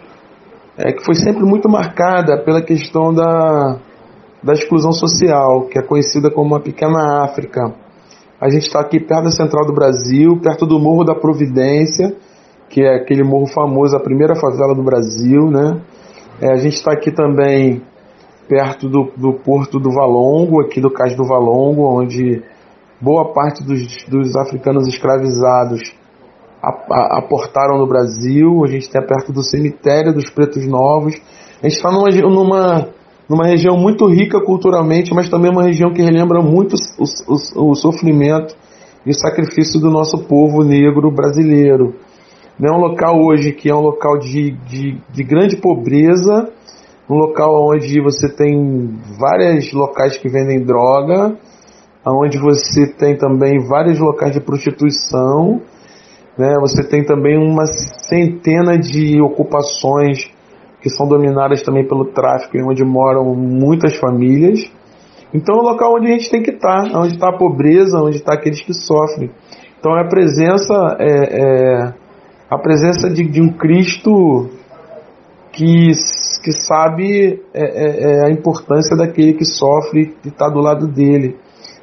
é, 0.75 0.91
que 0.91 1.05
foi 1.05 1.13
sempre 1.13 1.43
muito 1.43 1.69
marcada 1.69 2.39
pela 2.39 2.61
questão 2.61 3.13
da, 3.13 3.77
da 4.43 4.53
exclusão 4.53 4.91
social, 4.91 5.67
que 5.67 5.77
é 5.77 5.81
conhecida 5.81 6.31
como 6.31 6.55
a 6.55 6.59
Pequena 6.59 7.23
África. 7.23 7.73
A 8.39 8.49
gente 8.49 8.63
está 8.63 8.79
aqui 8.79 8.99
perto 8.99 9.25
da 9.25 9.31
Central 9.31 9.65
do 9.65 9.73
Brasil, 9.73 10.39
perto 10.41 10.65
do 10.65 10.79
Morro 10.79 11.03
da 11.03 11.13
Providência, 11.13 12.15
que 12.69 12.81
é 12.81 12.95
aquele 12.95 13.23
morro 13.23 13.47
famoso, 13.47 13.95
a 13.95 13.99
primeira 13.99 14.35
favela 14.35 14.73
do 14.73 14.81
Brasil, 14.81 15.51
né? 15.51 15.81
É, 16.41 16.51
a 16.51 16.57
gente 16.57 16.73
está 16.73 16.93
aqui 16.93 17.11
também 17.11 17.83
perto 18.47 18.89
do, 18.89 19.11
do 19.15 19.33
Porto 19.33 19.79
do 19.79 19.91
Valongo, 19.91 20.61
aqui 20.61 20.81
do 20.81 20.89
Cais 20.89 21.15
do 21.15 21.23
Valongo, 21.23 21.83
onde 21.83 22.41
boa 22.99 23.31
parte 23.33 23.63
dos, 23.63 24.05
dos 24.07 24.35
africanos 24.35 24.87
escravizados 24.87 25.93
aportaram 26.61 27.77
no 27.77 27.87
Brasil. 27.87 28.63
A 28.63 28.67
gente 28.67 28.83
está 28.83 29.01
perto 29.01 29.31
do 29.31 29.43
cemitério 29.43 30.13
dos 30.13 30.29
Pretos 30.29 30.65
Novos. 30.67 31.15
A 31.61 31.67
gente 31.67 31.77
está 31.77 31.91
numa, 31.91 32.09
numa, 32.09 32.87
numa 33.31 33.47
região 33.47 33.77
muito 33.77 34.05
rica 34.07 34.41
culturalmente, 34.41 35.13
mas 35.13 35.29
também 35.29 35.49
uma 35.49 35.63
região 35.63 35.93
que 35.93 36.01
relembra 36.01 36.41
muito 36.41 36.75
o, 36.99 37.05
o, 37.33 37.71
o 37.71 37.75
sofrimento 37.75 38.53
e 39.05 39.09
o 39.09 39.13
sacrifício 39.13 39.79
do 39.79 39.89
nosso 39.89 40.17
povo 40.25 40.65
negro 40.65 41.09
brasileiro. 41.09 41.95
É 42.61 42.69
um 42.69 42.77
local 42.77 43.23
hoje 43.23 43.53
que 43.53 43.69
é 43.69 43.73
um 43.73 43.79
local 43.79 44.19
de, 44.19 44.51
de, 44.67 44.97
de 45.09 45.23
grande 45.23 45.55
pobreza, 45.55 46.49
um 47.09 47.15
local 47.15 47.69
onde 47.73 48.01
você 48.01 48.27
tem 48.27 48.99
vários 49.17 49.71
locais 49.71 50.17
que 50.17 50.27
vendem 50.27 50.65
droga, 50.65 51.33
onde 52.05 52.37
você 52.37 52.85
tem 52.85 53.17
também 53.17 53.65
vários 53.65 53.97
locais 53.97 54.33
de 54.33 54.41
prostituição, 54.41 55.61
né? 56.37 56.53
você 56.59 56.83
tem 56.83 57.05
também 57.05 57.37
uma 57.37 57.65
centena 57.65 58.77
de 58.77 59.21
ocupações 59.21 60.29
que 60.81 60.89
são 60.89 61.07
dominadas 61.07 61.61
também 61.61 61.87
pelo 61.87 62.05
tráfico, 62.05 62.57
onde 62.67 62.83
moram 62.83 63.35
muitas 63.35 63.95
famílias. 63.97 64.59
Então 65.33 65.55
é 65.55 65.59
um 65.59 65.63
local 65.63 65.95
onde 65.95 66.07
a 66.07 66.11
gente 66.11 66.29
tem 66.29 66.41
que 66.41 66.51
estar, 66.51 66.83
onde 66.95 67.13
está 67.13 67.29
a 67.29 67.37
pobreza, 67.37 68.01
onde 68.01 68.17
está 68.17 68.33
aqueles 68.33 68.61
que 68.61 68.73
sofrem. 68.73 69.31
Então 69.79 69.93
a 69.93 70.07
presença 70.07 70.97
é, 70.99 71.41
é 71.41 71.93
a 72.49 72.57
presença 72.57 73.09
de, 73.09 73.23
de, 73.27 73.41
um 73.41 73.53
Cristo 73.53 74.49
que, 75.53 75.91
que 76.43 76.51
sabe 76.51 77.41
é, 77.53 77.63
é, 77.63 78.13
é 78.13 78.25
a 78.27 78.31
importância 78.31 78.95
daquele 78.97 79.33
que 79.33 79.45
sofre 79.45 80.13
e 80.25 80.27
está 80.27 80.49
do 80.49 80.59
lado 80.59 80.87
dele. 80.87 81.37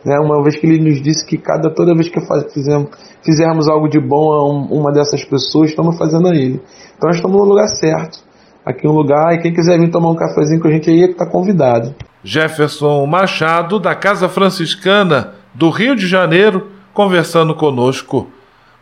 Né? 0.04 0.14
Uma 0.20 0.42
vez 0.42 0.56
que 0.56 0.66
ele 0.66 0.78
nos 0.78 1.00
disse 1.00 1.24
que 1.24 1.38
cada 1.38 1.72
toda 1.72 1.94
vez 1.94 2.08
que 2.08 2.20
faz, 2.20 2.52
fizemos, 2.52 2.90
fizermos 3.24 3.68
algo 3.68 3.88
de 3.88 3.98
bom 3.98 4.32
a 4.32 4.44
um, 4.44 4.78
uma 4.78 4.92
dessas 4.92 5.24
pessoas, 5.24 5.70
estamos 5.70 5.96
fazendo 5.96 6.28
a 6.28 6.34
ele. 6.34 6.60
Então 6.96 7.08
nós 7.08 7.16
estamos 7.16 7.36
no 7.36 7.44
lugar 7.44 7.68
certo. 7.68 8.27
Aqui 8.68 8.86
um 8.86 8.92
lugar, 8.92 9.34
e 9.34 9.38
quem 9.38 9.54
quiser 9.54 9.78
vir 9.78 9.90
tomar 9.90 10.10
um 10.10 10.14
cafezinho 10.14 10.60
com 10.60 10.68
a 10.68 10.70
gente 10.70 10.90
aí, 10.90 11.04
está 11.04 11.24
convidado. 11.24 11.94
Jefferson 12.22 13.06
Machado, 13.06 13.78
da 13.78 13.94
Casa 13.94 14.28
Franciscana 14.28 15.32
do 15.54 15.70
Rio 15.70 15.96
de 15.96 16.06
Janeiro, 16.06 16.66
conversando 16.92 17.54
conosco. 17.54 18.26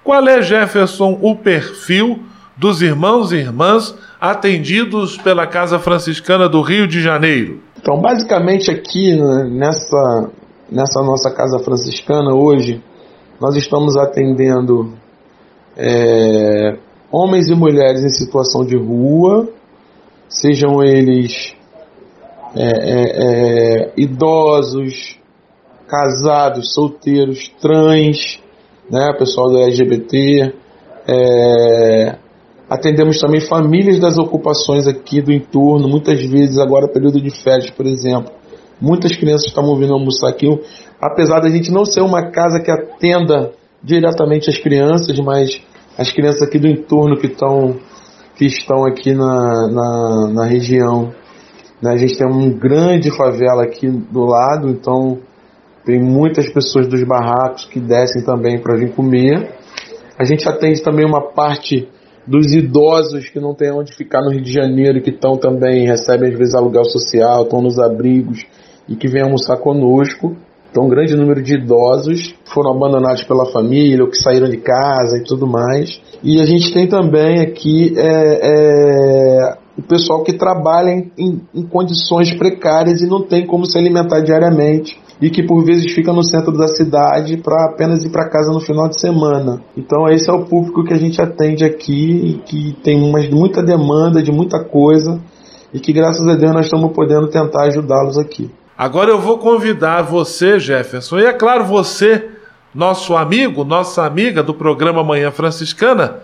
Qual 0.03 0.27
é, 0.27 0.43
Jefferson, 0.43 1.17
o 1.23 1.37
perfil 1.37 2.19
dos 2.57 2.83
irmãos 2.83 3.31
e 3.31 3.37
irmãs 3.37 3.95
atendidos 4.21 5.17
pela 5.19 5.47
Casa 5.47 5.79
Franciscana 5.79 6.49
do 6.49 6.63
Rio 6.63 6.89
de 6.89 7.01
Janeiro? 7.01 7.61
Então, 7.81 8.01
basicamente 8.01 8.73
aqui 8.73 9.15
né, 9.15 9.45
nessa 9.53 10.31
nessa 10.69 11.01
nossa 11.01 11.31
casa 11.31 11.61
franciscana 11.61 12.35
hoje, 12.35 12.83
nós 13.41 13.55
estamos 13.55 13.97
atendendo 13.97 14.95
é, 15.77 16.77
homens 17.11 17.49
e 17.49 17.55
mulheres 17.55 18.03
em 18.03 18.09
situação 18.09 18.65
de 18.65 18.77
rua, 18.77 19.49
sejam 20.29 20.83
eles 20.83 21.55
é, 22.55 22.65
é, 22.65 23.85
é 23.85 23.93
idosos, 23.97 25.19
casados, 25.89 26.73
solteiros, 26.75 27.49
trans, 27.61 28.41
né, 28.91 29.13
pessoal 29.19 29.49
do 29.51 29.59
LGBT. 29.59 30.53
É, 31.09 32.17
atendemos 32.69 33.21
também 33.21 33.41
famílias 33.41 34.01
das 34.01 34.19
ocupações 34.19 34.89
aqui 34.89 35.21
do 35.21 35.33
entorno, 35.33 35.89
muitas 35.89 36.21
vezes 36.25 36.59
agora 36.59 36.89
período 36.89 37.21
de 37.21 37.31
férias, 37.31 37.71
por 37.71 37.87
exemplo 37.87 38.33
Muitas 38.81 39.17
crianças 39.17 39.47
estavam 39.47 39.75
vindo 39.77 39.95
almoçar 39.95 40.29
aqui, 40.29 40.47
apesar 41.01 41.41
da 41.41 41.49
gente 41.49 41.71
não 41.71 41.87
ser 41.87 42.03
uma 42.03 42.31
casa 42.31 42.61
que 42.61 42.71
atenda 42.71 43.53
diretamente 43.83 44.51
as 44.51 44.59
crianças, 44.59 45.19
mas 45.19 45.63
as 45.97 46.13
crianças 46.13 46.43
aqui 46.43 46.59
do 46.59 46.69
entorno 46.69 47.17
que 47.17 47.27
estão 47.27 47.77
que 48.37 48.45
estão 48.45 48.85
aqui 48.85 49.13
na, 49.15 49.69
na, 49.69 50.31
na 50.33 50.45
região. 50.47 51.13
Né? 51.83 51.93
A 51.93 51.97
gente 51.97 52.17
tem 52.17 52.27
um 52.27 52.51
grande 52.51 53.11
favela 53.11 53.65
aqui 53.65 53.89
do 53.89 54.25
lado, 54.25 54.69
então 54.69 55.19
tem 55.85 56.01
muitas 56.01 56.49
pessoas 56.51 56.87
dos 56.87 57.03
barracos 57.03 57.65
que 57.65 57.81
descem 57.81 58.23
também 58.23 58.61
para 58.61 58.77
vir 58.77 58.93
comer. 58.93 59.55
A 60.19 60.25
gente 60.25 60.49
atende 60.49 60.83
também 60.83 61.07
uma 61.07 61.33
parte 61.33 61.89
dos 62.27 62.53
idosos 62.53 63.29
que 63.29 63.39
não 63.39 63.55
tem 63.55 63.71
onde 63.73 63.95
ficar 63.95 64.21
no 64.21 64.31
Rio 64.31 64.43
de 64.43 64.53
Janeiro, 64.53 65.01
que 65.01 65.11
estão 65.11 65.37
também, 65.37 65.87
recebem 65.87 66.33
às 66.33 66.39
vezes 66.39 66.55
aluguel 66.55 66.85
social, 66.85 67.45
estão 67.45 67.63
nos 67.63 67.79
abrigos 67.79 68.45
e 68.89 68.97
que 68.97 69.09
vem 69.09 69.23
almoçar 69.23 69.57
conosco. 69.59 70.37
Então, 70.71 70.85
um 70.85 70.89
grande 70.89 71.17
número 71.17 71.43
de 71.43 71.55
idosos 71.55 72.35
foram 72.53 72.73
abandonados 72.73 73.23
pela 73.25 73.47
família 73.47 74.05
ou 74.05 74.11
que 74.11 74.17
saíram 74.17 74.49
de 74.49 74.59
casa 74.59 75.19
e 75.19 75.25
tudo 75.25 75.47
mais. 75.47 76.01
E 76.23 76.41
a 76.41 76.45
gente 76.45 76.73
tem 76.73 76.87
também 76.87 77.41
aqui 77.41 77.95
é, 77.97 78.41
é, 78.43 79.59
o 79.79 79.83
pessoal 79.83 80.23
que 80.23 80.33
trabalha 80.33 80.91
em, 80.91 81.41
em, 81.55 81.63
condições 81.63 82.33
precárias 82.35 83.01
e 83.01 83.07
não 83.07 83.23
tem 83.23 83.47
como 83.47 83.67
se 83.67 83.79
alimentar 83.79 84.21
diariamente 84.21 84.99
e 85.21 85.31
que 85.31 85.43
por 85.43 85.65
vezes 85.65 85.93
fica 85.93 86.13
no 86.13 86.23
centro 86.23 86.53
da 86.53 86.69
cidade 86.69 87.37
para 87.39 87.71
apenas 87.71 88.05
ir 88.05 88.11
para 88.11 88.29
casa 88.29 88.53
no 88.53 88.61
final 88.61 88.89
de 88.89 89.01
semana. 89.01 89.63
Então 89.77 90.09
esse 90.09 90.31
é 90.31 90.33
o 90.33 90.45
público 90.45 90.85
que 90.85 90.93
a 90.93 90.99
gente 90.99 91.21
atende 91.21 91.65
aqui 91.65 91.93
e 91.93 92.39
que 92.39 92.77
tem 92.83 93.03
uma, 93.03 93.21
muita 93.31 93.63
demanda 93.63 94.23
de 94.23 94.33
muita 94.33 94.63
coisa 94.63 95.21
e 95.73 95.81
que 95.81 95.93
graças 95.93 96.27
a 96.27 96.35
Deus 96.35 96.53
nós 96.53 96.67
estamos 96.67 96.93
podendo 96.93 97.29
tentar 97.29 97.65
ajudá-los 97.65 98.19
aqui. 98.19 98.51
Agora 98.79 99.11
eu 99.11 99.19
vou 99.19 99.39
convidar 99.39 100.03
você, 100.03 100.61
Jefferson, 100.61 101.19
e 101.19 101.25
é 101.25 101.33
claro, 101.33 101.65
você, 101.65 102.29
nosso 102.75 103.17
amigo, 103.17 103.65
nossa 103.65 104.05
amiga 104.05 104.43
do 104.43 104.53
programa 104.53 105.03
Manhã 105.03 105.31
Franciscana, 105.31 106.19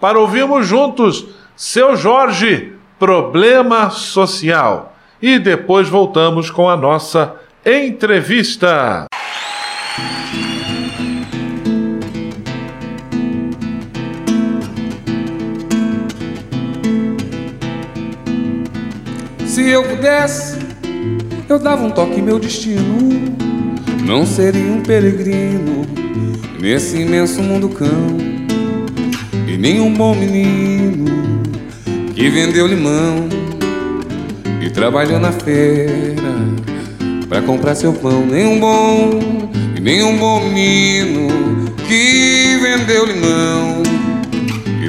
para 0.00 0.20
ouvirmos 0.20 0.68
juntos 0.68 1.26
Seu 1.56 1.96
Jorge, 1.96 2.74
Problema 2.96 3.90
Social. 3.90 4.94
E 5.20 5.36
depois 5.36 5.88
voltamos 5.88 6.48
com 6.48 6.70
a 6.70 6.76
nossa 6.76 7.34
entrevista. 7.64 9.06
Se 19.44 19.68
eu 19.68 19.82
pudesse 19.82 20.65
eu 21.48 21.58
dava 21.58 21.82
um 21.82 21.90
toque 21.90 22.20
meu 22.20 22.38
destino. 22.38 23.36
Não 24.04 24.26
seria 24.26 24.72
um 24.72 24.80
peregrino 24.80 25.86
nesse 26.60 26.98
imenso 26.98 27.42
mundo 27.42 27.68
cão. 27.68 28.16
E 29.46 29.56
nem 29.56 29.80
um 29.80 29.92
bom 29.92 30.14
menino 30.14 31.06
que 32.14 32.28
vendeu 32.28 32.66
limão 32.66 33.28
e 34.60 34.70
trabalhou 34.70 35.18
na 35.18 35.32
feira 35.32 36.34
para 37.28 37.42
comprar 37.42 37.74
seu 37.74 37.92
pão. 37.92 38.26
Nem 38.26 38.46
um 38.46 38.60
bom 38.60 39.20
e 39.76 39.80
nem 39.80 40.02
um 40.02 40.16
bom 40.16 40.40
menino 40.48 41.28
que 41.88 42.58
vendeu 42.60 43.06
limão 43.06 43.86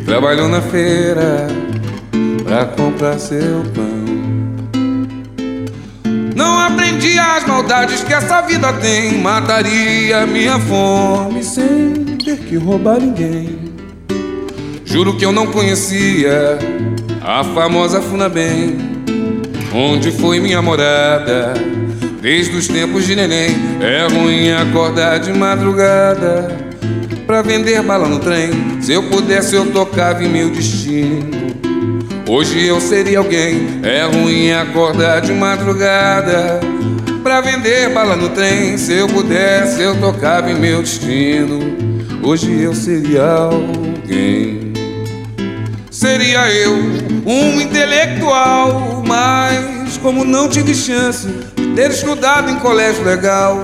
trabalhou 0.08 0.48
na 0.48 0.62
feira 0.62 1.48
pra 2.46 2.66
comprar 2.66 3.20
seu 3.20 3.62
pão. 3.76 3.97
Não 6.38 6.60
aprendi 6.60 7.18
as 7.18 7.44
maldades 7.48 8.04
que 8.04 8.14
essa 8.14 8.42
vida 8.42 8.72
tem, 8.74 9.18
mataria 9.18 10.24
minha 10.28 10.60
fome 10.60 11.44
sem 11.44 12.16
ter 12.24 12.38
que 12.38 12.56
roubar 12.58 13.00
ninguém. 13.00 13.74
Juro 14.86 15.18
que 15.18 15.26
eu 15.26 15.32
não 15.32 15.48
conhecia 15.48 16.60
a 17.24 17.44
famosa 17.44 18.00
Funabem, 18.04 18.78
onde 19.74 20.12
foi 20.12 20.40
minha 20.40 20.62
morada. 20.62 21.56
Desde 22.22 22.56
os 22.56 22.68
tempos 22.68 23.08
de 23.08 23.16
neném, 23.16 23.56
é 23.82 24.06
ruim 24.06 24.52
acordar 24.52 25.18
de 25.18 25.34
madrugada 25.34 26.56
pra 27.26 27.42
vender 27.42 27.82
bala 27.82 28.08
no 28.08 28.20
trem. 28.20 28.52
Se 28.80 28.94
eu 28.94 29.02
pudesse, 29.10 29.56
eu 29.56 29.72
tocava 29.72 30.24
em 30.24 30.30
meu 30.30 30.52
destino. 30.52 31.47
Hoje 32.30 32.68
eu 32.68 32.82
seria 32.82 33.20
alguém, 33.20 33.80
é 33.84 34.04
ruim 34.04 34.52
acordar 34.52 35.22
de 35.22 35.32
madrugada 35.32 36.60
pra 37.24 37.40
vender 37.40 37.94
bala 37.94 38.18
no 38.18 38.28
trem. 38.28 38.78
Se 38.78 38.92
eu 38.92 39.08
pudesse, 39.08 39.82
eu 39.82 39.98
tocava 39.98 40.52
em 40.52 40.56
meu 40.56 40.82
destino. 40.82 41.60
Hoje 42.22 42.62
eu 42.62 42.76
seria 42.76 43.24
alguém. 43.24 44.74
Seria 45.90 46.52
eu 46.52 46.74
um 47.26 47.62
intelectual, 47.62 49.02
mas 49.08 49.96
como 49.96 50.26
não 50.26 50.50
tive 50.50 50.76
chance 50.76 51.26
de 51.56 51.68
ter 51.76 51.92
estudado 51.92 52.52
em 52.52 52.60
colégio 52.60 53.06
legal, 53.06 53.58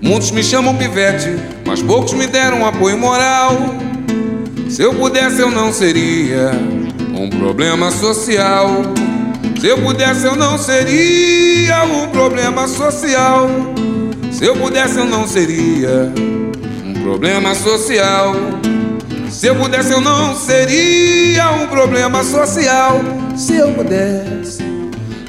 muitos 0.00 0.30
me 0.30 0.42
chamam 0.42 0.74
pivete, 0.74 1.36
mas 1.66 1.82
poucos 1.82 2.14
me 2.14 2.26
deram 2.26 2.66
apoio 2.66 2.96
moral. 2.96 3.58
Se 4.70 4.80
eu 4.80 4.94
pudesse, 4.94 5.38
eu 5.38 5.50
não 5.50 5.70
seria 5.70 6.50
um 7.22 7.30
problema 7.30 7.90
social. 7.92 8.68
Se 9.60 9.68
eu 9.68 9.78
pudesse, 9.78 10.26
eu 10.26 10.34
não 10.34 10.58
seria 10.58 11.84
um 11.84 12.08
problema 12.08 12.66
social. 12.66 13.48
Se 14.32 14.44
eu 14.44 14.56
pudesse, 14.56 14.98
eu 14.98 15.04
não 15.04 15.26
seria 15.28 16.12
um 16.84 16.94
problema 16.94 17.54
social. 17.54 18.34
Se 19.30 19.46
eu 19.46 19.54
pudesse, 19.54 19.92
eu 19.92 20.00
não 20.00 20.34
seria 20.34 21.52
um 21.52 21.68
problema 21.68 22.24
social. 22.24 23.00
Se 23.36 23.56
eu 23.56 23.72
pudesse, 23.72 24.64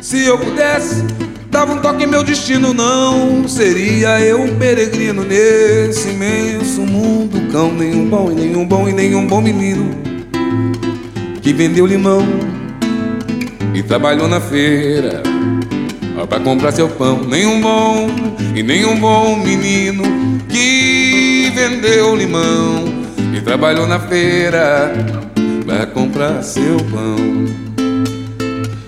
se 0.01 0.25
eu 0.25 0.37
pudesse, 0.39 1.03
dava 1.51 1.73
um 1.73 1.77
toque 1.79 2.05
em 2.05 2.07
meu 2.07 2.23
destino. 2.23 2.73
Não 2.73 3.47
seria 3.47 4.19
eu 4.19 4.41
um 4.41 4.57
peregrino 4.57 5.23
nesse 5.23 6.09
imenso 6.09 6.81
mundo. 6.81 7.51
Cão, 7.51 7.71
nenhum 7.71 8.09
bom 8.09 8.31
e 8.31 8.35
nenhum 8.35 8.65
bom 8.65 8.89
e 8.89 8.93
nenhum 8.93 9.27
bom 9.27 9.41
menino 9.41 10.12
que 11.43 11.51
vendeu 11.51 11.85
limão 11.85 12.25
e 13.75 13.83
trabalhou 13.83 14.29
na 14.29 14.39
feira 14.39 15.21
pra 16.29 16.39
comprar 16.39 16.71
seu 16.71 16.87
pão. 16.87 17.21
Nenhum 17.21 17.59
bom 17.59 18.07
e 18.55 18.63
nenhum 18.63 18.97
bom 18.97 19.35
menino 19.35 20.03
que 20.47 21.51
vendeu 21.53 22.15
limão 22.15 22.85
e 23.35 23.41
trabalhou 23.41 23.85
na 23.85 23.99
feira 23.99 24.93
pra 25.65 25.85
comprar 25.85 26.41
seu 26.41 26.77
pão. 26.77 27.17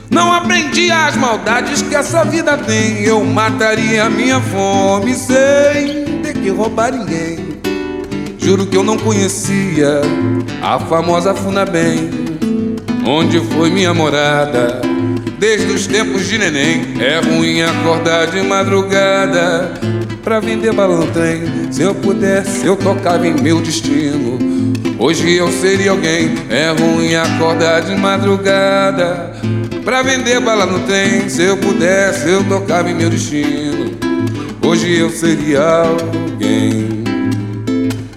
Não 0.10 0.32
aprendi 0.32 0.90
as 0.90 1.18
maldades 1.18 1.82
que 1.82 1.94
essa 1.94 2.24
vida 2.24 2.58
tem. 2.58 3.04
Eu 3.04 3.22
mataria 3.26 4.06
a 4.06 4.10
minha 4.10 4.40
fome 4.40 5.14
sem 5.14 6.22
ter 6.24 6.34
que 6.34 6.50
roubar 6.50 6.94
ninguém. 6.94 7.60
Juro 8.38 8.66
que 8.66 8.78
eu 8.78 8.84
não 8.84 8.98
conhecia 8.98 10.02
a 10.62 10.80
famosa 10.80 11.34
Funabem, 11.34 12.25
onde 13.06 13.40
foi 13.40 13.70
minha 13.70 13.94
morada. 13.94 14.82
Desde 15.38 15.72
os 15.72 15.86
tempos 15.86 16.28
de 16.28 16.38
neném, 16.38 16.96
é 17.00 17.20
ruim 17.20 17.62
acordar 17.62 18.28
de 18.28 18.42
madrugada 18.42 19.72
pra 20.24 20.40
vender 20.40 20.74
balão 20.74 21.08
trem. 21.12 21.72
Se 21.72 21.84
eu 21.84 21.94
pudesse, 21.94 22.66
eu 22.66 22.76
tocava 22.76 23.28
em 23.28 23.34
meu 23.34 23.62
destino. 23.62 24.40
Hoje 24.98 25.36
eu 25.36 25.52
seria 25.52 25.92
alguém, 25.92 26.34
é 26.50 26.72
ruim 26.72 27.16
acordar 27.16 27.82
de 27.82 27.96
madrugada 27.96 29.34
pra 29.84 30.02
vender 30.02 30.40
bala 30.40 30.66
no 30.66 30.80
trem. 30.80 31.30
Se 31.30 31.44
eu 31.44 31.58
pudesse, 31.58 32.30
eu 32.30 32.44
tocava 32.46 32.90
em 32.90 32.96
meu 32.96 33.10
destino. 33.10 33.92
Hoje 34.64 34.98
eu 34.98 35.12
seria 35.12 35.62
alguém. 35.62 37.04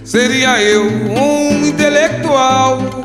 Seria 0.03 0.59
eu 0.63 0.85
um 0.85 1.67
intelectual, 1.67 2.98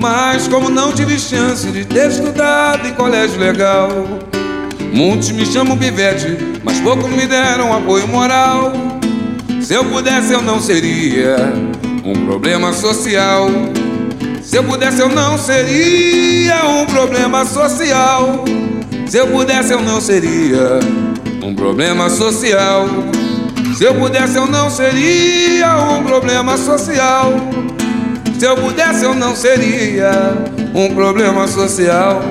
mas 0.00 0.48
como 0.48 0.70
não 0.70 0.92
tive 0.92 1.18
chance 1.18 1.66
de 1.70 1.84
ter 1.84 2.08
estudado 2.08 2.86
em 2.88 2.94
colégio 2.94 3.38
legal, 3.38 3.90
muitos 4.92 5.30
me 5.30 5.44
chamam 5.44 5.76
pivete, 5.76 6.38
mas 6.64 6.80
poucos 6.80 7.10
me 7.10 7.26
deram 7.26 7.72
apoio 7.72 8.08
moral. 8.08 8.72
Se 9.60 9.74
eu 9.74 9.84
pudesse, 9.84 10.32
eu 10.32 10.40
não 10.40 10.58
seria 10.58 11.36
um 12.02 12.24
problema 12.24 12.72
social. 12.72 13.48
Se 14.42 14.56
eu 14.56 14.64
pudesse, 14.64 15.00
eu 15.00 15.10
não 15.10 15.36
seria 15.36 16.64
um 16.66 16.86
problema 16.86 17.44
social. 17.44 18.44
Se 19.06 19.18
eu 19.18 19.26
pudesse, 19.28 19.72
eu 19.72 19.82
não 19.82 20.00
seria 20.00 20.80
um 21.42 21.54
problema 21.54 22.08
social. 22.08 22.88
Se 23.76 23.84
eu 23.84 23.94
pudesse, 23.94 24.36
eu 24.36 24.46
não 24.46 24.70
seria 24.70 25.76
um 25.76 26.02
problema 26.04 26.56
social. 26.56 27.32
Se 28.40 28.46
eu 28.46 28.56
pudesse, 28.56 29.04
eu 29.04 29.14
não 29.14 29.36
seria 29.36 30.12
um 30.74 30.94
problema 30.94 31.46
social. 31.46 32.22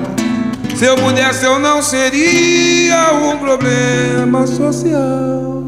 Se 0.76 0.84
eu 0.84 0.96
pudesse, 0.96 1.46
eu 1.46 1.60
não 1.60 1.84
seria 1.84 3.14
um 3.14 3.38
problema 3.38 4.48
social. 4.48 5.66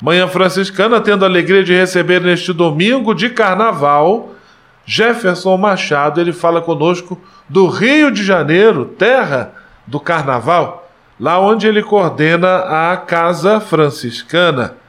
Manhã 0.00 0.26
Franciscana 0.26 1.02
tendo 1.02 1.22
a 1.22 1.28
alegria 1.28 1.62
de 1.62 1.74
receber 1.74 2.22
neste 2.22 2.54
domingo 2.54 3.12
de 3.12 3.28
carnaval 3.28 4.32
Jefferson 4.86 5.58
Machado. 5.58 6.18
Ele 6.18 6.32
fala 6.32 6.62
conosco 6.62 7.20
do 7.46 7.66
Rio 7.66 8.10
de 8.10 8.24
Janeiro, 8.24 8.86
terra 8.86 9.52
do 9.86 10.00
carnaval, 10.00 10.90
lá 11.20 11.38
onde 11.38 11.66
ele 11.66 11.82
coordena 11.82 12.92
a 12.92 12.96
Casa 12.96 13.60
Franciscana. 13.60 14.82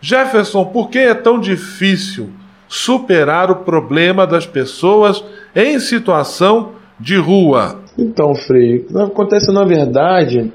Jefferson, 0.00 0.64
por 0.66 0.88
que 0.88 0.98
é 0.98 1.14
tão 1.14 1.38
difícil 1.38 2.30
superar 2.68 3.50
o 3.50 3.56
problema 3.56 4.26
das 4.26 4.46
pessoas 4.46 5.22
em 5.54 5.78
situação 5.78 6.70
de 6.98 7.16
rua? 7.16 7.80
Então, 7.98 8.34
Frei, 8.34 8.78
o 8.78 8.86
que 8.86 8.98
acontece 8.98 9.52
na 9.52 9.64
verdade 9.64 10.52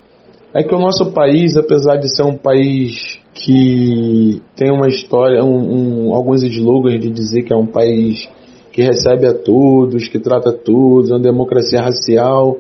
é 0.53 0.63
que 0.63 0.73
o 0.73 0.79
nosso 0.79 1.11
país, 1.11 1.57
apesar 1.57 1.97
de 1.97 2.13
ser 2.15 2.23
um 2.23 2.37
país 2.37 3.19
que 3.33 4.41
tem 4.55 4.71
uma 4.71 4.87
história, 4.87 5.43
um, 5.43 6.07
um, 6.07 6.15
alguns 6.15 6.41
slogans 6.43 6.99
de 6.99 7.09
dizer 7.09 7.43
que 7.43 7.53
é 7.53 7.55
um 7.57 7.65
país 7.65 8.29
que 8.71 8.81
recebe 8.81 9.27
a 9.27 9.33
todos, 9.33 10.07
que 10.07 10.17
trata 10.17 10.51
todos, 10.51 11.11
é 11.11 11.13
uma 11.13 11.19
democracia 11.19 11.81
racial. 11.81 12.57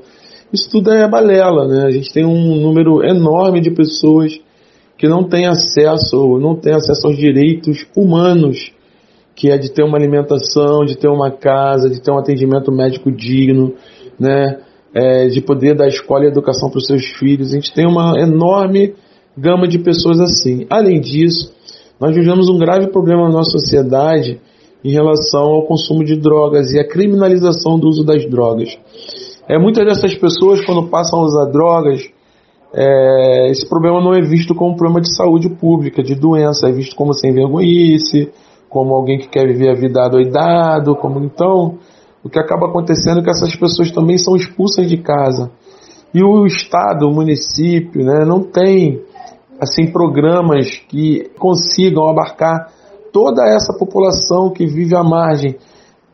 Isso 0.51 0.69
tudo 0.69 0.91
é 0.91 1.07
balela, 1.07 1.67
né? 1.67 1.85
A 1.85 1.91
gente 1.91 2.13
tem 2.13 2.25
um 2.25 2.61
número 2.61 3.03
enorme 3.03 3.61
de 3.61 3.71
pessoas 3.71 4.39
que 5.05 5.09
não 5.09 5.23
têm 5.23 5.45
acesso, 5.45 6.39
não 6.39 6.55
têm 6.55 6.73
acesso 6.73 7.05
aos 7.05 7.15
direitos 7.15 7.85
humanos, 7.95 8.71
que 9.35 9.51
é 9.51 9.57
de 9.57 9.71
ter 9.71 9.83
uma 9.83 9.97
alimentação, 9.97 10.83
de 10.83 10.97
ter 10.97 11.07
uma 11.07 11.29
casa, 11.29 11.89
de 11.89 12.01
ter 12.01 12.11
um 12.11 12.17
atendimento 12.17 12.71
médico 12.71 13.11
digno, 13.11 13.73
né? 14.19 14.61
É, 14.95 15.27
de 15.27 15.41
poder 15.41 15.75
dar 15.75 15.87
escola 15.87 16.23
e 16.23 16.27
educação 16.29 16.69
para 16.69 16.77
os 16.77 16.87
seus 16.87 17.05
filhos. 17.05 17.51
A 17.51 17.55
gente 17.55 17.73
tem 17.73 17.85
uma 17.85 18.17
enorme 18.17 18.95
gama 19.37 19.67
de 19.67 19.77
pessoas 19.77 20.21
assim. 20.21 20.65
Além 20.69 21.01
disso, 21.01 21.53
nós 21.99 22.15
vivemos 22.15 22.49
um 22.49 22.57
grave 22.57 22.87
problema 22.87 23.23
na 23.23 23.33
nossa 23.33 23.51
sociedade 23.51 24.39
em 24.83 24.91
relação 24.91 25.43
ao 25.43 25.67
consumo 25.67 26.03
de 26.03 26.15
drogas 26.15 26.71
e 26.71 26.79
a 26.79 26.87
criminalização 26.87 27.77
do 27.77 27.89
uso 27.89 28.05
das 28.05 28.25
drogas. 28.27 28.69
É, 29.49 29.59
muitas 29.59 29.85
dessas 29.85 30.15
pessoas, 30.15 30.65
quando 30.65 30.87
passam 30.87 31.19
a 31.19 31.25
usar 31.25 31.45
drogas, 31.51 32.09
é, 32.77 33.49
esse 33.51 33.67
problema 33.69 34.01
não 34.01 34.13
é 34.13 34.21
visto 34.21 34.53
como 34.53 34.73
um 34.73 34.75
problema 34.75 34.99
de 34.99 35.15
saúde 35.15 35.49
pública, 35.49 36.03
de 36.03 36.13
doença, 36.13 36.67
é 36.67 36.71
visto 36.73 36.93
como 36.93 37.13
sem 37.13 37.31
vergonhice, 37.31 38.29
como 38.69 38.93
alguém 38.93 39.17
que 39.17 39.29
quer 39.29 39.47
viver 39.47 39.69
a 39.69 39.75
vida 39.75 40.03
adoidado, 40.03 40.95
como 40.97 41.23
então, 41.23 41.77
o 42.21 42.29
que 42.29 42.37
acaba 42.37 42.67
acontecendo 42.67 43.21
é 43.21 43.23
que 43.23 43.29
essas 43.29 43.55
pessoas 43.55 43.91
também 43.91 44.17
são 44.17 44.35
expulsas 44.35 44.89
de 44.89 44.97
casa. 44.97 45.49
E 46.13 46.21
o 46.21 46.45
Estado, 46.45 47.07
o 47.07 47.13
município, 47.13 48.03
né, 48.03 48.25
não 48.25 48.41
tem 48.41 49.01
assim 49.59 49.89
programas 49.89 50.75
que 50.89 51.29
consigam 51.39 52.07
abarcar 52.07 52.69
toda 53.13 53.45
essa 53.45 53.71
população 53.71 54.49
que 54.49 54.65
vive 54.65 54.93
à 54.95 55.03
margem 55.03 55.55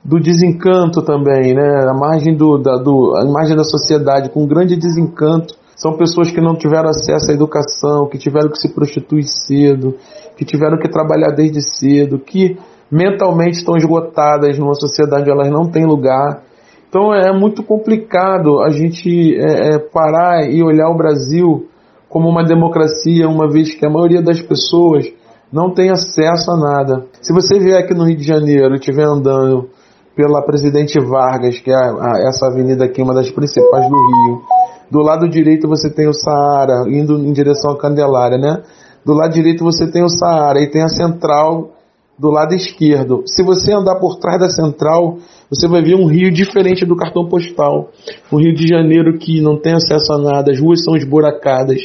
do 0.03 0.19
desencanto 0.19 1.01
também, 1.01 1.53
né? 1.53 1.85
A 1.89 1.93
margem 1.93 2.35
do, 2.35 2.57
da, 2.57 2.77
do, 2.77 3.15
a 3.15 3.25
margem 3.25 3.55
da 3.55 3.63
sociedade 3.63 4.29
com 4.29 4.45
grande 4.45 4.75
desencanto, 4.75 5.55
São 5.81 5.97
pessoas 5.97 6.29
que 6.29 6.39
não 6.39 6.55
tiveram 6.55 6.89
acesso 6.89 7.31
à 7.31 7.33
educação, 7.33 8.07
que 8.07 8.19
tiveram 8.19 8.51
que 8.51 8.59
se 8.59 8.69
prostituir 8.69 9.23
cedo, 9.23 9.95
que 10.37 10.45
tiveram 10.45 10.77
que 10.77 10.87
trabalhar 10.87 11.31
desde 11.31 11.59
cedo, 11.59 12.19
que 12.19 12.55
mentalmente 12.91 13.57
estão 13.57 13.75
esgotadas 13.75 14.59
numa 14.59 14.75
sociedade 14.75 15.23
onde 15.23 15.31
elas 15.31 15.49
não 15.49 15.71
têm 15.71 15.83
lugar. 15.83 16.43
Então 16.87 17.11
é 17.11 17.35
muito 17.35 17.63
complicado 17.63 18.61
a 18.61 18.69
gente 18.69 19.35
é, 19.35 19.73
é, 19.73 19.79
parar 19.79 20.47
e 20.47 20.61
olhar 20.61 20.87
o 20.87 20.95
Brasil 20.95 21.65
como 22.07 22.29
uma 22.29 22.43
democracia, 22.43 23.27
uma 23.27 23.49
vez 23.49 23.73
que 23.73 23.83
a 23.83 23.89
maioria 23.89 24.21
das 24.21 24.39
pessoas 24.39 25.11
não 25.51 25.73
tem 25.73 25.89
acesso 25.89 26.51
a 26.51 26.57
nada. 26.57 27.05
Se 27.23 27.33
você 27.33 27.57
vier 27.57 27.79
aqui 27.79 27.95
no 27.95 28.05
Rio 28.05 28.17
de 28.17 28.23
Janeiro 28.23 28.75
e 28.75 28.77
estiver 28.77 29.07
andando 29.07 29.67
pela 30.15 30.43
Presidente 30.43 30.99
Vargas, 30.99 31.59
que 31.59 31.71
é 31.71 31.75
a, 31.75 31.89
a, 31.89 32.27
essa 32.27 32.45
avenida 32.45 32.85
aqui, 32.85 33.01
uma 33.01 33.15
das 33.15 33.31
principais 33.31 33.89
do 33.89 33.95
Rio, 33.95 34.60
do 34.91 34.99
lado 34.99 35.29
direito 35.29 35.67
você 35.67 35.89
tem 35.89 36.07
o 36.07 36.13
Saara, 36.13 36.83
indo 36.89 37.17
em 37.17 37.31
direção 37.31 37.71
à 37.71 37.77
Candelária, 37.77 38.37
né? 38.37 38.61
Do 39.05 39.13
lado 39.13 39.33
direito 39.33 39.63
você 39.63 39.89
tem 39.89 40.03
o 40.03 40.09
Saara 40.09 40.61
e 40.61 40.69
tem 40.69 40.83
a 40.83 40.89
Central 40.89 41.71
do 42.19 42.29
lado 42.29 42.53
esquerdo. 42.53 43.23
Se 43.25 43.41
você 43.41 43.73
andar 43.73 43.95
por 43.95 44.17
trás 44.17 44.39
da 44.39 44.49
Central, 44.49 45.17
você 45.49 45.67
vai 45.67 45.81
ver 45.81 45.95
um 45.95 46.05
rio 46.05 46.29
diferente 46.29 46.85
do 46.85 46.95
cartão 46.95 47.27
postal. 47.27 47.89
Um 48.31 48.37
Rio 48.37 48.53
de 48.53 48.67
Janeiro 48.67 49.17
que 49.17 49.41
não 49.41 49.57
tem 49.57 49.73
acesso 49.73 50.13
a 50.13 50.17
nada, 50.17 50.51
as 50.51 50.59
ruas 50.59 50.83
são 50.83 50.95
esburacadas, 50.95 51.81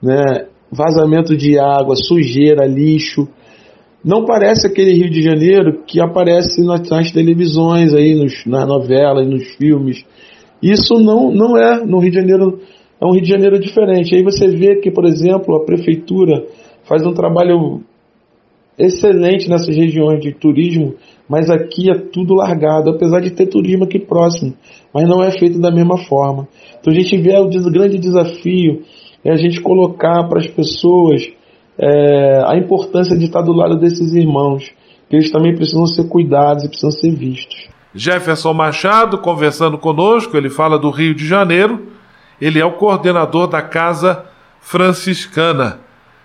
né? 0.00 0.46
vazamento 0.70 1.36
de 1.36 1.58
água, 1.58 1.94
sujeira, 1.94 2.66
lixo. 2.66 3.28
Não 4.04 4.24
parece 4.24 4.66
aquele 4.66 4.92
Rio 4.92 5.10
de 5.10 5.22
Janeiro 5.22 5.82
que 5.86 6.00
aparece 6.00 6.64
nas, 6.64 6.88
nas 6.88 7.10
televisões, 7.10 7.92
aí, 7.92 8.14
nos, 8.14 8.46
nas 8.46 8.66
novelas, 8.66 9.26
nos 9.26 9.46
filmes. 9.56 10.04
Isso 10.62 10.94
não, 10.94 11.30
não 11.30 11.56
é 11.56 11.84
no 11.84 11.98
Rio 11.98 12.10
de 12.10 12.16
Janeiro, 12.16 12.60
é 13.00 13.06
um 13.06 13.12
Rio 13.12 13.22
de 13.22 13.28
Janeiro 13.28 13.58
diferente. 13.58 14.14
Aí 14.14 14.22
você 14.22 14.48
vê 14.48 14.76
que, 14.76 14.90
por 14.90 15.04
exemplo, 15.04 15.56
a 15.56 15.64
prefeitura 15.64 16.46
faz 16.84 17.06
um 17.06 17.12
trabalho 17.12 17.82
excelente 18.78 19.48
nessas 19.48 19.74
regiões 19.74 20.20
de 20.20 20.32
turismo, 20.32 20.94
mas 21.28 21.50
aqui 21.50 21.90
é 21.90 21.94
tudo 21.94 22.34
largado, 22.34 22.90
apesar 22.90 23.20
de 23.20 23.30
ter 23.30 23.46
turismo 23.46 23.84
aqui 23.84 23.98
próximo, 23.98 24.54
mas 24.92 25.08
não 25.08 25.22
é 25.22 25.30
feito 25.38 25.58
da 25.58 25.70
mesma 25.70 25.96
forma. 26.06 26.46
Então 26.78 26.92
a 26.92 26.96
gente 26.96 27.16
vê 27.16 27.38
o 27.38 27.48
grande 27.70 27.98
desafio 27.98 28.82
é 29.24 29.32
a 29.32 29.36
gente 29.36 29.60
colocar 29.60 30.28
para 30.28 30.38
as 30.38 30.46
pessoas 30.46 31.28
é, 31.78 32.42
a 32.44 32.56
importância 32.56 33.16
de 33.16 33.24
estar 33.24 33.42
do 33.42 33.52
lado 33.52 33.76
desses 33.76 34.14
irmãos, 34.14 34.70
que 35.08 35.16
eles 35.16 35.32
também 35.32 35.54
precisam 35.54 35.84
ser 35.86 36.08
cuidados 36.08 36.64
e 36.64 36.68
precisam 36.68 36.92
ser 36.92 37.10
vistos. 37.10 37.68
Jefferson 37.96 38.52
Machado 38.52 39.18
conversando 39.18 39.78
conosco, 39.78 40.36
ele 40.36 40.50
fala 40.50 40.78
do 40.78 40.90
Rio 40.90 41.14
de 41.14 41.26
Janeiro, 41.26 41.86
ele 42.40 42.60
é 42.60 42.64
o 42.64 42.72
coordenador 42.72 43.46
da 43.46 43.62
Casa 43.62 44.24
Franciscana. 44.60 45.80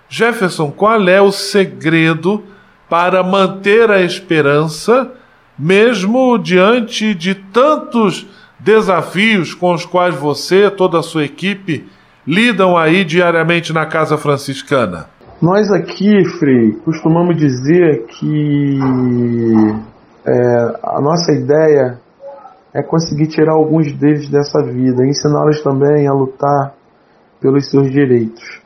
Jefferson, 0.08 0.70
qual 0.70 1.08
é 1.08 1.20
o 1.22 1.32
segredo 1.32 2.44
para 2.88 3.22
manter 3.22 3.90
a 3.90 4.02
esperança, 4.02 5.10
mesmo 5.58 6.36
diante 6.36 7.14
de 7.14 7.34
tantos 7.34 8.26
desafios 8.60 9.54
com 9.54 9.72
os 9.72 9.86
quais 9.86 10.14
você, 10.14 10.70
toda 10.70 10.98
a 10.98 11.02
sua 11.02 11.24
equipe, 11.24 11.86
lidam 12.26 12.76
aí 12.76 13.04
diariamente 13.04 13.72
na 13.72 13.86
Casa 13.86 14.18
Franciscana? 14.18 15.08
Nós 15.40 15.72
aqui, 15.72 16.24
Frei, 16.38 16.72
costumamos 16.84 17.36
dizer 17.36 18.04
que 18.06 18.78
é, 20.24 20.32
a 20.82 21.00
nossa 21.00 21.32
ideia 21.32 21.98
é 22.72 22.82
conseguir 22.82 23.26
tirar 23.26 23.52
alguns 23.52 23.92
deles 23.92 24.28
dessa 24.28 24.62
vida, 24.62 25.04
ensiná-los 25.06 25.62
também 25.62 26.06
a 26.06 26.12
lutar 26.12 26.74
pelos 27.40 27.68
seus 27.70 27.90
direitos. 27.90 28.62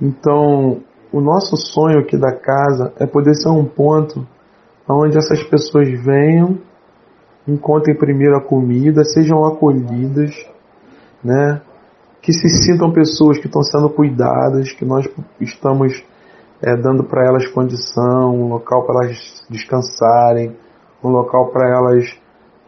Então, 0.00 0.80
o 1.12 1.20
nosso 1.20 1.56
sonho 1.56 2.00
aqui 2.00 2.16
da 2.16 2.32
casa 2.32 2.92
é 2.98 3.06
poder 3.06 3.34
ser 3.34 3.48
um 3.48 3.64
ponto 3.64 4.26
onde 4.88 5.16
essas 5.16 5.42
pessoas 5.44 5.88
venham, 6.04 6.58
encontrem 7.48 7.96
primeiro 7.96 8.36
a 8.36 8.40
comida, 8.40 9.04
sejam 9.04 9.44
acolhidas, 9.44 10.34
né? 11.22 11.60
que 12.20 12.32
se 12.32 12.48
sintam 12.48 12.90
pessoas 12.90 13.38
que 13.38 13.46
estão 13.46 13.62
sendo 13.62 13.90
cuidadas, 13.90 14.72
que 14.72 14.84
nós 14.84 15.06
estamos 15.40 16.02
é, 16.62 16.76
dando 16.76 17.04
para 17.04 17.26
elas 17.26 17.46
condição, 17.48 18.34
um 18.34 18.48
local 18.48 18.84
para 18.84 19.06
elas 19.06 19.44
descansarem, 19.50 20.56
um 21.02 21.08
local 21.08 21.50
para 21.50 21.68
elas 21.68 22.16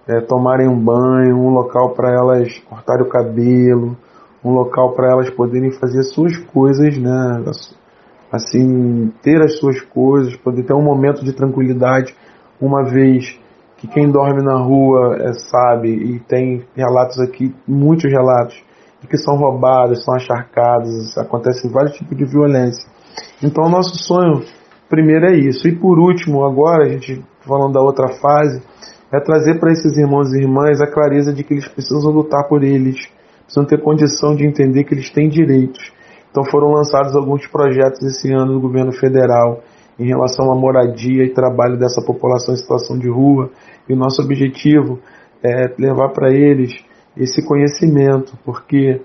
é, 0.07 0.20
tomarem 0.20 0.68
um 0.68 0.79
banho, 0.79 1.37
um 1.37 1.51
local 1.51 1.94
para 1.94 2.12
elas 2.12 2.59
cortarem 2.68 3.05
o 3.05 3.09
cabelo, 3.09 3.97
um 4.45 4.53
local 4.53 4.93
para 4.93 5.11
elas 5.11 5.30
poderem 5.30 5.72
fazer 5.72 6.03
suas 6.03 6.37
coisas, 6.37 6.97
né? 6.97 7.45
Assim, 8.30 9.12
ter 9.22 9.41
as 9.43 9.59
suas 9.59 9.80
coisas, 9.80 10.37
poder 10.37 10.64
ter 10.64 10.74
um 10.74 10.82
momento 10.82 11.24
de 11.24 11.32
tranquilidade, 11.32 12.14
uma 12.61 12.84
vez 12.84 13.39
que 13.76 13.87
quem 13.87 14.11
dorme 14.11 14.43
na 14.43 14.59
rua 14.59 15.16
é, 15.20 15.32
sabe, 15.32 15.89
e 15.89 16.20
tem 16.20 16.64
relatos 16.74 17.18
aqui, 17.20 17.55
muitos 17.66 18.11
relatos, 18.11 18.57
de 19.01 19.07
que 19.07 19.18
são 19.18 19.37
roubados, 19.37 20.05
são 20.05 20.14
acharcados, 20.14 21.16
acontecem 21.18 21.70
vários 21.70 21.97
tipos 21.97 22.16
de 22.16 22.24
violência. 22.24 22.89
Então, 23.42 23.64
o 23.64 23.70
nosso 23.70 23.96
sonho, 23.96 24.44
primeiro, 24.88 25.26
é 25.26 25.36
isso. 25.36 25.68
E 25.68 25.74
por 25.74 25.98
último, 25.98 26.44
agora, 26.44 26.84
a 26.84 26.88
gente 26.88 27.22
falando 27.46 27.72
da 27.72 27.80
outra 27.80 28.08
fase, 28.20 28.60
é 29.12 29.20
trazer 29.20 29.58
para 29.60 29.72
esses 29.72 29.96
irmãos 29.96 30.32
e 30.32 30.40
irmãs 30.40 30.80
a 30.80 30.86
clareza 30.86 31.32
de 31.32 31.44
que 31.44 31.54
eles 31.54 31.68
precisam 31.68 32.10
lutar 32.10 32.48
por 32.48 32.62
eles, 32.62 33.08
precisam 33.44 33.64
ter 33.64 33.80
condição 33.80 34.34
de 34.34 34.44
entender 34.44 34.84
que 34.84 34.94
eles 34.94 35.10
têm 35.10 35.28
direitos. 35.28 35.92
Então 36.30 36.44
foram 36.44 36.72
lançados 36.72 37.14
alguns 37.14 37.46
projetos 37.46 38.02
esse 38.02 38.32
ano 38.32 38.54
do 38.54 38.60
governo 38.60 38.92
federal 38.92 39.62
em 39.98 40.06
relação 40.06 40.50
à 40.52 40.54
moradia 40.54 41.24
e 41.24 41.32
trabalho 41.32 41.78
dessa 41.78 42.04
população 42.04 42.52
em 42.52 42.58
situação 42.58 42.98
de 42.98 43.08
rua. 43.08 43.50
E 43.88 43.94
o 43.94 43.96
nosso 43.96 44.20
objetivo 44.20 44.98
é 45.42 45.72
levar 45.78 46.10
para 46.10 46.30
eles 46.30 46.74
esse 47.16 47.42
conhecimento, 47.46 48.36
porque 48.44 49.00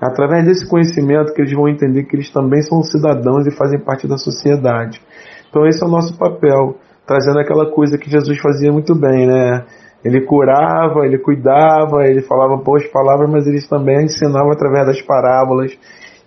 através 0.00 0.44
desse 0.44 0.68
conhecimento 0.68 1.32
que 1.32 1.40
eles 1.40 1.52
vão 1.52 1.68
entender 1.68 2.04
que 2.04 2.16
eles 2.16 2.30
também 2.30 2.62
são 2.62 2.82
cidadãos 2.82 3.46
e 3.46 3.56
fazem 3.56 3.78
parte 3.78 4.06
da 4.06 4.18
sociedade. 4.18 5.00
Então 5.48 5.66
esse 5.66 5.82
é 5.82 5.86
o 5.86 5.90
nosso 5.90 6.16
papel, 6.18 6.76
trazendo 7.06 7.38
aquela 7.38 7.70
coisa 7.70 7.96
que 7.96 8.10
Jesus 8.10 8.38
fazia 8.38 8.72
muito 8.72 8.94
bem, 8.94 9.26
né? 9.26 9.64
Ele 10.04 10.20
curava, 10.20 11.04
ele 11.04 11.18
cuidava, 11.18 12.06
ele 12.06 12.22
falava 12.22 12.56
boas 12.56 12.86
palavras, 12.88 13.28
mas 13.30 13.46
ele 13.46 13.60
também 13.66 14.04
ensinava 14.04 14.52
através 14.52 14.86
das 14.86 15.02
parábolas, 15.02 15.76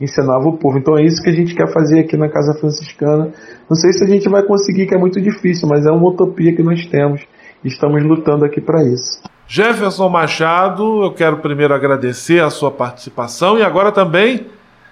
ensinava 0.02 0.50
o 0.50 0.58
povo. 0.58 0.78
Então 0.78 0.98
é 0.98 1.04
isso 1.04 1.22
que 1.22 1.30
a 1.30 1.34
gente 1.34 1.56
quer 1.56 1.72
fazer 1.72 2.00
aqui 2.00 2.18
na 2.18 2.28
Casa 2.28 2.58
Franciscana. 2.60 3.32
Não 3.70 3.76
sei 3.76 3.94
se 3.94 4.04
a 4.04 4.08
gente 4.08 4.28
vai 4.28 4.44
conseguir, 4.44 4.86
que 4.88 4.96
é 4.96 4.98
muito 4.98 5.22
difícil, 5.22 5.68
mas 5.70 5.86
é 5.86 5.92
uma 5.92 6.10
utopia 6.10 6.54
que 6.54 6.64
nós 6.64 6.86
temos. 6.88 7.22
E 7.64 7.68
estamos 7.68 8.04
lutando 8.04 8.44
aqui 8.46 8.60
para 8.60 8.84
isso. 8.84 9.22
Jefferson 9.52 10.08
Machado, 10.10 11.02
eu 11.02 11.12
quero 11.12 11.38
primeiro 11.38 11.74
agradecer 11.74 12.40
a 12.40 12.52
sua 12.52 12.70
participação 12.70 13.58
e 13.58 13.64
agora 13.64 13.92
também 13.92 14.46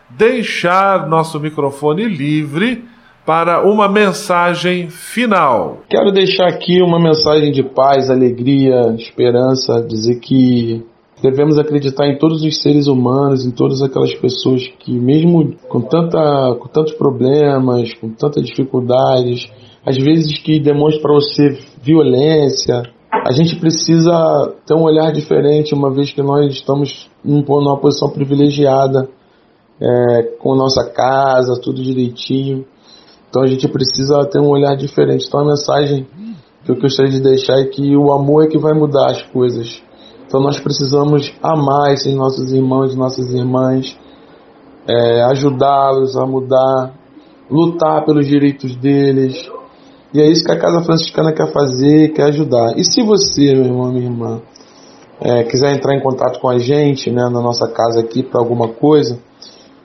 deixar 0.10 1.08
nosso 1.08 1.39
microfone 1.39 2.05
livre 2.05 2.84
para 3.24 3.62
uma 3.62 3.88
mensagem 3.88 4.89
final. 4.89 5.84
Quero 5.88 6.12
deixar 6.12 6.47
aqui 6.47 6.82
uma 6.82 6.99
mensagem 6.99 7.51
de 7.51 7.62
paz, 7.62 8.10
alegria, 8.10 8.95
esperança, 8.97 9.80
dizer 9.88 10.20
que 10.20 10.84
devemos 11.22 11.60
acreditar 11.60 12.08
em 12.08 12.18
todos 12.18 12.41
os 12.41 12.60
seres 12.60 12.88
humanos, 12.88 13.45
em 13.45 13.51
todas 13.51 13.84
aquelas 13.84 14.16
pessoas 14.16 14.68
que, 14.80 14.91
mesmo 14.91 15.53
com, 15.70 15.82
tanta, 15.82 16.55
com 16.60 16.68
tantos 16.68 16.93
problemas, 16.93 17.93
com 17.93 18.10
tantas 18.10 18.43
dificuldades, 18.43 19.47
às 19.86 19.97
vezes 19.97 20.39
que 20.39 20.60
demonstram 20.60 21.03
para 21.03 21.14
você 21.14 21.60
violência, 21.84 22.97
a 23.26 23.32
gente 23.32 23.59
precisa 23.59 24.53
ter 24.65 24.74
um 24.74 24.84
olhar 24.84 25.11
diferente, 25.11 25.74
uma 25.74 25.91
vez 25.91 26.11
que 26.11 26.22
nós 26.22 26.51
estamos 26.53 27.09
numa 27.24 27.78
posição 27.78 28.09
privilegiada, 28.09 29.09
é, 29.80 30.24
com 30.39 30.55
nossa 30.55 30.89
casa, 30.89 31.59
tudo 31.61 31.82
direitinho. 31.82 32.65
Então 33.30 33.43
a 33.43 33.47
gente 33.47 33.68
precisa 33.68 34.26
ter 34.26 34.39
um 34.39 34.49
olhar 34.49 34.76
diferente. 34.76 35.26
Então 35.28 35.41
a 35.41 35.45
mensagem 35.45 36.07
que 36.63 36.72
eu 36.72 36.76
gostaria 36.76 37.11
de 37.11 37.22
deixar 37.22 37.59
é 37.59 37.65
que 37.65 37.95
o 37.95 38.11
amor 38.11 38.45
é 38.45 38.47
que 38.47 38.57
vai 38.57 38.74
mudar 38.74 39.11
as 39.11 39.22
coisas. 39.24 39.82
Então 40.26 40.41
nós 40.41 40.59
precisamos 40.59 41.34
amar 41.41 41.93
esses 41.93 42.13
nossos 42.13 42.51
irmãos 42.51 42.93
e 42.93 42.97
nossas 42.97 43.32
irmãs, 43.34 43.97
é, 44.88 45.24
ajudá-los 45.32 46.18
a 46.18 46.26
mudar, 46.26 46.93
lutar 47.49 48.03
pelos 48.05 48.28
direitos 48.28 48.76
deles. 48.76 49.49
E 50.14 50.22
é 50.22 50.28
isso 50.30 50.43
que 50.43 50.51
a 50.51 50.60
Casa 50.60 50.84
Franciscana 50.84 51.34
quer 51.34 51.51
fazer, 51.51 52.14
quer 52.14 52.24
ajudar. 52.26 52.78
E 52.78 52.84
se 52.84 53.03
você, 53.03 53.53
meu 53.53 53.66
irmão, 53.66 53.91
minha 53.91 54.05
irmã, 54.05 54.41
é, 55.20 55.43
quiser 55.43 55.76
entrar 55.76 55.95
em 55.95 56.01
contato 56.01 56.39
com 56.39 56.49
a 56.49 56.58
gente, 56.58 57.10
né, 57.12 57.24
na 57.24 57.41
nossa 57.41 57.68
casa 57.68 57.99
aqui 57.99 58.24
para 58.24 58.39
alguma 58.39 58.70
coisa, 58.70 59.20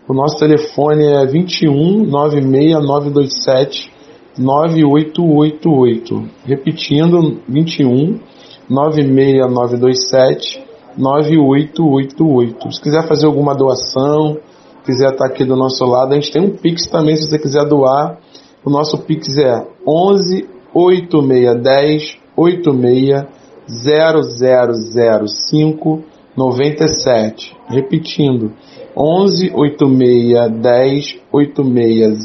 o 0.09 0.15
nosso 0.15 0.37
telefone 0.37 1.05
é 1.07 1.27
21 1.27 2.05
96927 2.05 3.91
9888. 4.39 6.25
Repetindo, 6.45 7.41
21 7.49 8.21
96927 8.69 10.63
9888. 10.97 12.73
Se 12.73 12.81
quiser 12.81 13.07
fazer 13.07 13.27
alguma 13.27 13.55
doação, 13.55 14.39
quiser 14.85 15.13
estar 15.13 15.27
aqui 15.27 15.45
do 15.45 15.57
nosso 15.57 15.85
lado, 15.85 16.13
a 16.13 16.15
gente 16.15 16.33
tem 16.33 16.43
um 16.43 16.57
Pix 16.57 16.87
também 16.87 17.17
se 17.17 17.29
você 17.29 17.39
quiser 17.39 17.65
doar. 17.67 18.19
O 18.65 18.71
nosso 18.71 18.99
Pix 18.99 19.37
é 19.39 19.67
11 19.87 20.49
8610 20.75 22.19
86 22.37 23.43
0005 23.69 26.03
97. 26.37 27.57
Repetindo, 27.69 28.53
11 28.97 29.53
8610 29.55 31.21
86 31.33 32.19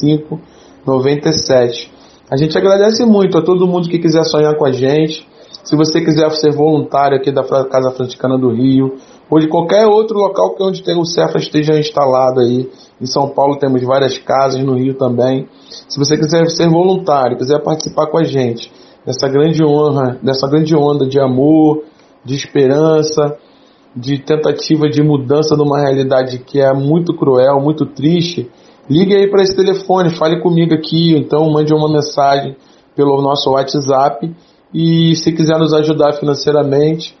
0005 0.00 0.40
97. 0.86 1.90
A 2.30 2.36
gente 2.36 2.56
agradece 2.56 3.04
muito 3.04 3.36
a 3.38 3.42
todo 3.42 3.66
mundo 3.66 3.88
que 3.88 3.98
quiser 3.98 4.24
sonhar 4.24 4.56
com 4.56 4.64
a 4.64 4.72
gente. 4.72 5.28
Se 5.64 5.76
você 5.76 6.00
quiser 6.00 6.30
ser 6.32 6.52
voluntário 6.52 7.16
aqui 7.16 7.32
da 7.32 7.42
Casa 7.42 7.90
Franciscana 7.90 8.38
do 8.38 8.50
Rio, 8.50 8.96
ou 9.30 9.38
de 9.38 9.48
qualquer 9.48 9.86
outro 9.86 10.18
local 10.18 10.54
que 10.54 10.62
onde 10.62 10.82
tem 10.82 10.98
o 10.98 11.04
Cefa 11.04 11.38
esteja 11.38 11.78
instalado 11.78 12.40
aí. 12.40 12.68
Em 13.00 13.06
São 13.06 13.28
Paulo 13.28 13.56
temos 13.58 13.80
várias 13.82 14.18
casas, 14.18 14.62
no 14.62 14.74
Rio 14.74 14.94
também. 14.94 15.48
Se 15.88 15.98
você 15.98 16.16
quiser 16.16 16.48
ser 16.50 16.68
voluntário, 16.68 17.38
quiser 17.38 17.62
participar 17.62 18.08
com 18.08 18.18
a 18.18 18.24
gente 18.24 18.72
dessa 19.06 19.28
grande 19.28 19.64
honra, 19.64 20.18
dessa 20.22 20.48
grande 20.48 20.74
onda 20.74 21.06
de 21.06 21.20
amor, 21.20 21.84
de 22.24 22.34
esperança, 22.34 23.38
de 23.94 24.18
tentativa 24.18 24.88
de 24.88 25.02
mudança 25.02 25.56
de 25.56 25.62
uma 25.62 25.80
realidade 25.80 26.38
que 26.40 26.60
é 26.60 26.72
muito 26.72 27.14
cruel, 27.14 27.60
muito 27.60 27.86
triste, 27.86 28.50
ligue 28.88 29.16
aí 29.16 29.28
para 29.30 29.42
esse 29.42 29.54
telefone, 29.54 30.10
fale 30.10 30.40
comigo 30.40 30.74
aqui, 30.74 31.16
então 31.16 31.50
mande 31.50 31.72
uma 31.72 31.90
mensagem 31.90 32.56
pelo 32.94 33.20
nosso 33.22 33.50
WhatsApp 33.50 34.30
e 34.72 35.16
se 35.16 35.32
quiser 35.32 35.58
nos 35.58 35.72
ajudar 35.72 36.12
financeiramente, 36.14 37.16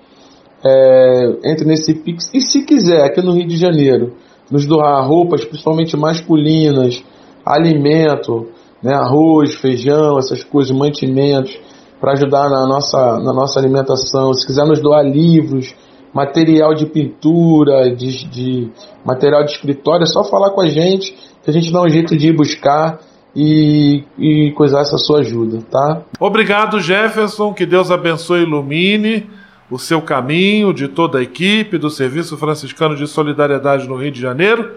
é, 0.64 1.38
entre 1.44 1.64
nesse 1.64 1.94
Pix. 1.94 2.30
E 2.34 2.40
se 2.40 2.62
quiser, 2.62 3.04
aqui 3.04 3.22
no 3.22 3.32
Rio 3.32 3.46
de 3.46 3.56
Janeiro, 3.56 4.14
nos 4.50 4.66
doar 4.66 5.06
roupas, 5.06 5.44
principalmente 5.44 5.96
masculinas, 5.96 7.02
alimento, 7.44 8.48
né, 8.82 8.94
arroz, 8.94 9.54
feijão, 9.54 10.18
essas 10.18 10.42
coisas, 10.44 10.76
mantimentos, 10.76 11.56
para 12.00 12.12
ajudar 12.12 12.48
na 12.48 12.66
nossa, 12.66 13.18
na 13.18 13.32
nossa 13.32 13.60
alimentação. 13.60 14.32
Se 14.34 14.46
quiser 14.46 14.66
nos 14.66 14.80
doar 14.80 15.04
livros, 15.04 15.74
material 16.12 16.74
de 16.74 16.86
pintura, 16.86 17.94
de, 17.94 18.28
de 18.28 18.70
material 19.04 19.44
de 19.44 19.52
escritório, 19.52 20.02
é 20.02 20.06
só 20.06 20.24
falar 20.24 20.50
com 20.50 20.62
a 20.62 20.68
gente, 20.68 21.14
que 21.42 21.50
a 21.50 21.52
gente 21.52 21.72
dá 21.72 21.82
um 21.82 21.88
jeito 21.88 22.16
de 22.16 22.28
ir 22.28 22.36
buscar 22.36 22.98
e, 23.36 24.02
e 24.18 24.52
coisar 24.52 24.80
essa 24.80 24.98
sua 24.98 25.20
ajuda, 25.20 25.60
tá? 25.70 26.02
Obrigado, 26.18 26.80
Jefferson. 26.80 27.52
Que 27.52 27.64
Deus 27.64 27.90
abençoe 27.90 28.40
e 28.40 28.42
ilumine 28.42 29.28
o 29.70 29.78
seu 29.78 30.02
caminho, 30.02 30.74
de 30.74 30.88
toda 30.88 31.18
a 31.18 31.22
equipe 31.22 31.78
do 31.78 31.88
Serviço 31.88 32.36
Franciscano 32.36 32.96
de 32.96 33.06
Solidariedade 33.06 33.88
no 33.88 33.96
Rio 33.96 34.10
de 34.10 34.20
Janeiro 34.20 34.72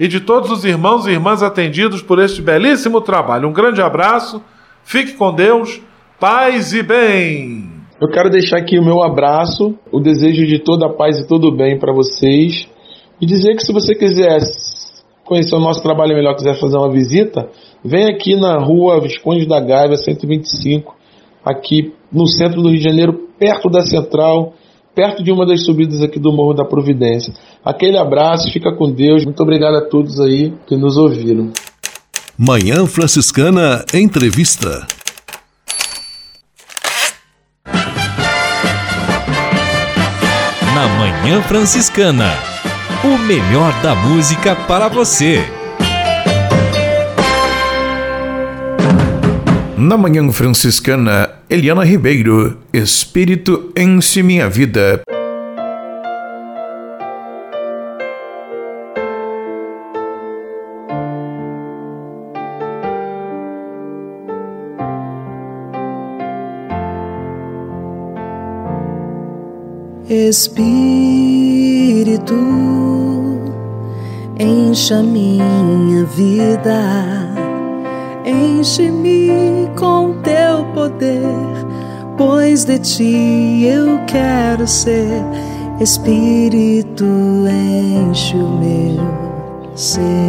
e 0.00 0.08
de 0.08 0.20
todos 0.20 0.50
os 0.50 0.64
irmãos 0.64 1.06
e 1.06 1.10
irmãs 1.10 1.42
atendidos 1.42 2.00
por 2.02 2.18
este 2.18 2.40
belíssimo 2.40 3.00
trabalho. 3.00 3.48
Um 3.48 3.52
grande 3.52 3.82
abraço, 3.82 4.42
fique 4.82 5.12
com 5.12 5.34
Deus, 5.34 5.80
paz 6.18 6.72
e 6.72 6.82
bem. 6.82 7.70
Eu 8.00 8.08
quero 8.08 8.30
deixar 8.30 8.58
aqui 8.58 8.78
o 8.78 8.84
meu 8.84 9.02
abraço, 9.02 9.74
o 9.92 10.00
desejo 10.00 10.46
de 10.46 10.60
toda 10.60 10.86
a 10.86 10.92
paz 10.92 11.18
e 11.18 11.26
todo 11.26 11.48
o 11.48 11.52
bem 11.52 11.78
para 11.78 11.92
vocês 11.92 12.68
e 13.20 13.26
dizer 13.26 13.54
que 13.56 13.62
se 13.62 13.72
você 13.72 13.94
quiser 13.94 14.38
conhecer 15.24 15.54
o 15.54 15.60
nosso 15.60 15.82
trabalho 15.82 16.14
melhor, 16.14 16.34
quiser 16.34 16.58
fazer 16.58 16.78
uma 16.78 16.90
visita, 16.90 17.50
vem 17.84 18.06
aqui 18.06 18.34
na 18.34 18.58
rua 18.58 19.00
Visconde 19.00 19.46
da 19.46 19.60
Gávea 19.60 19.96
125, 19.96 20.96
aqui 21.44 21.92
no 22.12 22.26
centro 22.26 22.62
do 22.62 22.68
Rio 22.68 22.78
de 22.78 22.84
Janeiro, 22.84 23.12
perto 23.38 23.68
da 23.68 23.82
Central, 23.82 24.54
perto 24.94 25.22
de 25.22 25.30
uma 25.30 25.46
das 25.46 25.64
subidas 25.64 26.02
aqui 26.02 26.18
do 26.18 26.32
Morro 26.32 26.54
da 26.54 26.64
Providência. 26.64 27.32
Aquele 27.64 27.96
abraço, 27.96 28.50
fica 28.52 28.74
com 28.74 28.90
Deus. 28.90 29.24
Muito 29.24 29.42
obrigado 29.42 29.76
a 29.76 29.88
todos 29.88 30.18
aí 30.20 30.52
que 30.66 30.76
nos 30.76 30.96
ouviram. 30.96 31.52
Manhã 32.36 32.86
Franciscana 32.86 33.84
Entrevista. 33.92 34.86
Na 40.74 40.88
Manhã 40.98 41.42
Franciscana, 41.42 42.32
o 43.04 43.18
melhor 43.18 43.72
da 43.82 43.94
música 43.94 44.54
para 44.54 44.88
você. 44.88 45.44
Na 49.76 49.96
Manhã 49.96 50.30
Franciscana, 50.30 51.27
Eliana 51.50 51.82
Ribeiro, 51.82 52.58
Espírito 52.74 53.72
enche 53.74 54.22
minha 54.22 54.50
vida. 54.50 55.00
Espírito, 70.10 70.74
encha 74.38 75.02
minha 75.02 76.04
vida, 76.04 76.78
enche-me 78.26 79.70
com 79.74 80.12
teu 80.22 80.47
poder, 80.74 81.22
pois 82.16 82.64
de 82.64 82.78
ti 82.78 83.64
eu 83.64 83.98
quero 84.06 84.66
ser. 84.66 85.22
Espírito, 85.80 87.04
enche 87.48 88.36
o 88.36 88.48
meu 88.48 89.76
ser. 89.76 90.28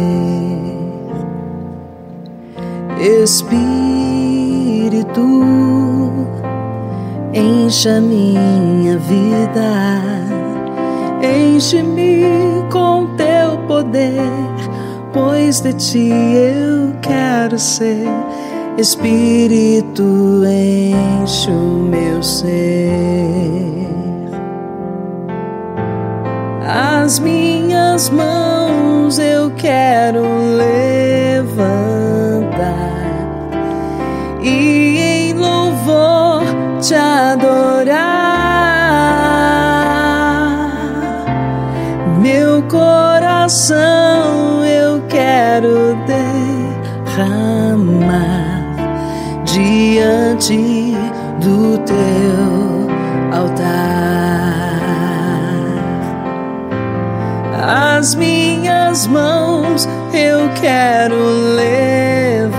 Espírito, 3.22 3.60
encha 7.32 8.00
minha 8.00 8.96
vida, 8.98 10.00
enche-me 11.22 12.22
com 12.70 13.06
teu 13.16 13.58
poder, 13.66 14.20
pois 15.12 15.60
de 15.60 15.72
ti 15.72 16.10
eu 16.10 16.94
quero 17.00 17.58
ser. 17.58 18.06
Espírito, 18.80 20.42
enche 20.46 21.50
o 21.50 21.82
meu 21.90 22.22
ser. 22.22 22.48
As 26.66 27.18
minhas 27.18 28.08
mãos 28.08 29.18
eu 29.18 29.50
quero 29.50 30.22
levantar 30.56 31.60
e 34.42 34.96
em 34.96 35.34
louvor 35.34 36.42
te 36.80 36.94
adorar. 36.94 37.90
Meu 42.22 42.62
coração 42.62 44.49
diante 49.70 50.96
do 51.38 51.78
teu 51.78 52.88
altar. 53.32 53.70
As 57.96 58.14
minhas 58.16 59.06
mãos 59.06 59.88
eu 60.12 60.48
quero 60.60 61.14
levantar 61.54 62.58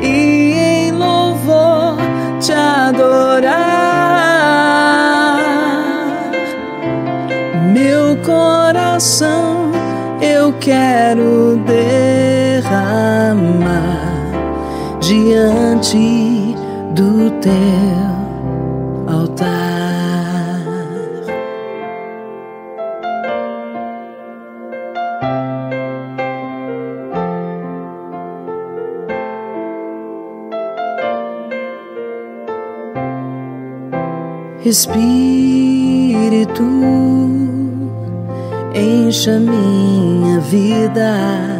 e 0.00 0.52
em 0.54 0.92
louvor 0.92 1.96
te 2.38 2.52
adorar. 2.52 3.50
Meu 7.72 8.16
coração 8.18 9.72
eu 10.20 10.52
quero 10.60 11.60
derramar 11.66 13.49
diante 15.30 16.56
do 16.92 17.30
teu 17.40 17.52
altar. 19.06 19.70
Espírito, 34.64 36.64
encha 38.74 39.38
minha 39.38 40.40
vida, 40.40 41.59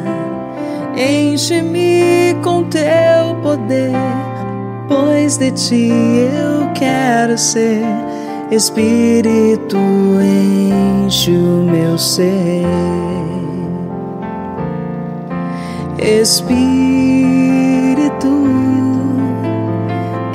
enche-me 1.00 2.36
com 2.42 2.64
teu 2.64 3.34
poder, 3.42 3.92
pois 4.88 5.38
de 5.38 5.50
ti 5.52 5.90
eu 5.90 6.70
quero 6.74 7.38
ser. 7.38 7.82
Espírito 8.50 9.78
enche 10.20 11.30
o 11.30 11.64
meu 11.70 11.96
ser. 11.96 12.66
Espírito 15.98 16.90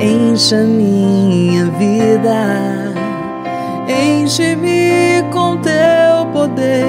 enche 0.00 0.54
a 0.54 0.62
minha 0.64 1.64
vida, 1.66 2.94
enche-me 3.88 5.22
com 5.32 5.56
teu 5.58 6.26
poder, 6.32 6.86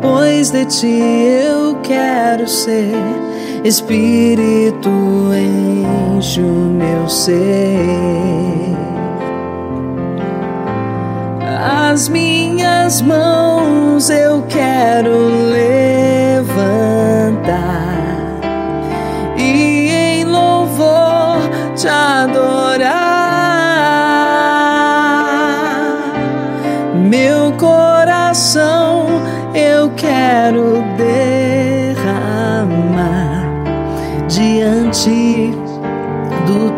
pois 0.00 0.50
de 0.50 0.64
ti 0.64 1.00
eu 1.44 1.76
quero 1.82 2.48
ser. 2.48 2.94
Espírito 3.64 4.90
enche 5.34 6.40
o 6.40 6.44
meu 6.44 7.08
ser. 7.08 8.20
As 11.90 12.08
minhas 12.08 13.02
mãos 13.02 14.08
eu 14.08 14.42
quero 14.48 15.10
levantar 15.50 16.70
e 19.36 19.90
em 19.90 20.24
louvor 20.24 21.38
te 21.74 21.88
adorar. 21.88 22.39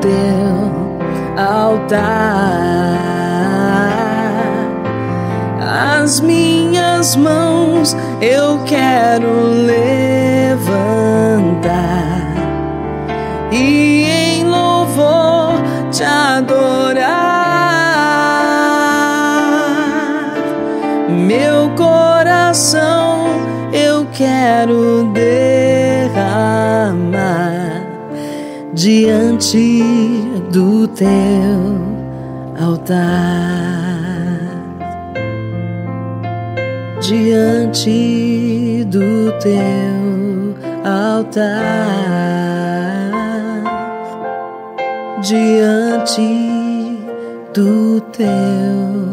Teu 0.03 0.72
altar. 1.42 2.03
As 6.03 6.20
minhas 6.20 7.16
mãos 7.16 7.96
eu 8.20 8.59
quero 8.66 9.30
levantar 9.66 10.82
diante 29.12 30.24
do 30.50 30.88
teu 30.88 31.06
altar. 32.58 33.12
Diante 37.00 38.86
do 38.88 39.32
teu 39.40 40.56
altar, 40.84 41.42
diante 45.20 46.98
do 47.52 48.00
teu 48.12 49.11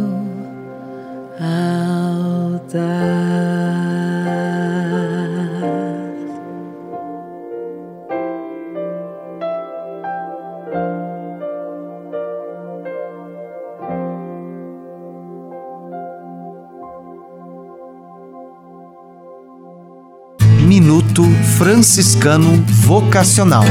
Franciscano 21.59 22.63
Vocacional. 22.69 23.65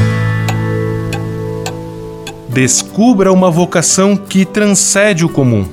Descubra 2.47 3.33
uma 3.33 3.49
vocação 3.49 4.15
que 4.15 4.45
transcende 4.45 5.25
o 5.25 5.29
comum. 5.29 5.67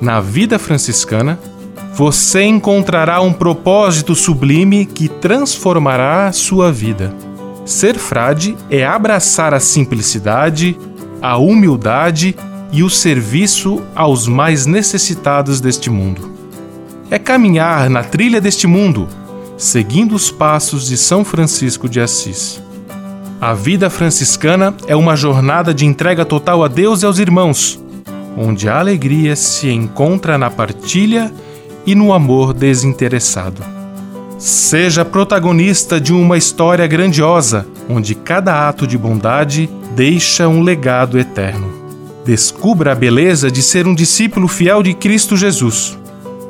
Na 0.00 0.22
vida 0.22 0.58
franciscana, 0.58 1.38
você 1.92 2.44
encontrará 2.44 3.20
um 3.20 3.30
propósito 3.30 4.14
sublime 4.14 4.86
que 4.86 5.06
transformará 5.06 6.32
sua 6.32 6.72
vida. 6.72 7.14
Ser 7.66 7.98
frade 7.98 8.56
é 8.70 8.86
abraçar 8.86 9.52
a 9.52 9.60
simplicidade, 9.60 10.78
a 11.20 11.36
humildade 11.36 12.34
e 12.72 12.82
o 12.82 12.88
serviço 12.88 13.82
aos 13.94 14.26
mais 14.26 14.64
necessitados 14.64 15.60
deste 15.60 15.90
mundo. 15.90 16.32
É 17.10 17.18
caminhar 17.18 17.90
na 17.90 18.02
trilha 18.02 18.40
deste 18.40 18.66
mundo 18.66 19.06
seguindo 19.60 20.14
os 20.14 20.30
passos 20.30 20.88
de 20.88 20.96
São 20.96 21.22
Francisco 21.22 21.86
de 21.86 22.00
Assis. 22.00 22.62
A 23.38 23.52
vida 23.52 23.90
franciscana 23.90 24.74
é 24.86 24.96
uma 24.96 25.14
jornada 25.14 25.74
de 25.74 25.84
entrega 25.84 26.24
total 26.24 26.64
a 26.64 26.68
Deus 26.68 27.02
e 27.02 27.06
aos 27.06 27.18
irmãos, 27.18 27.78
onde 28.38 28.70
a 28.70 28.78
alegria 28.78 29.36
se 29.36 29.70
encontra 29.70 30.38
na 30.38 30.48
partilha 30.48 31.30
e 31.84 31.94
no 31.94 32.14
amor 32.14 32.54
desinteressado. 32.54 33.62
Seja 34.38 35.04
protagonista 35.04 36.00
de 36.00 36.14
uma 36.14 36.38
história 36.38 36.86
grandiosa, 36.86 37.66
onde 37.86 38.14
cada 38.14 38.66
ato 38.66 38.86
de 38.86 38.96
bondade 38.96 39.68
deixa 39.94 40.48
um 40.48 40.62
legado 40.62 41.18
eterno. 41.18 41.70
Descubra 42.24 42.92
a 42.92 42.94
beleza 42.94 43.50
de 43.50 43.62
ser 43.62 43.86
um 43.86 43.94
discípulo 43.94 44.48
fiel 44.48 44.82
de 44.82 44.94
Cristo 44.94 45.36
Jesus. 45.36 45.98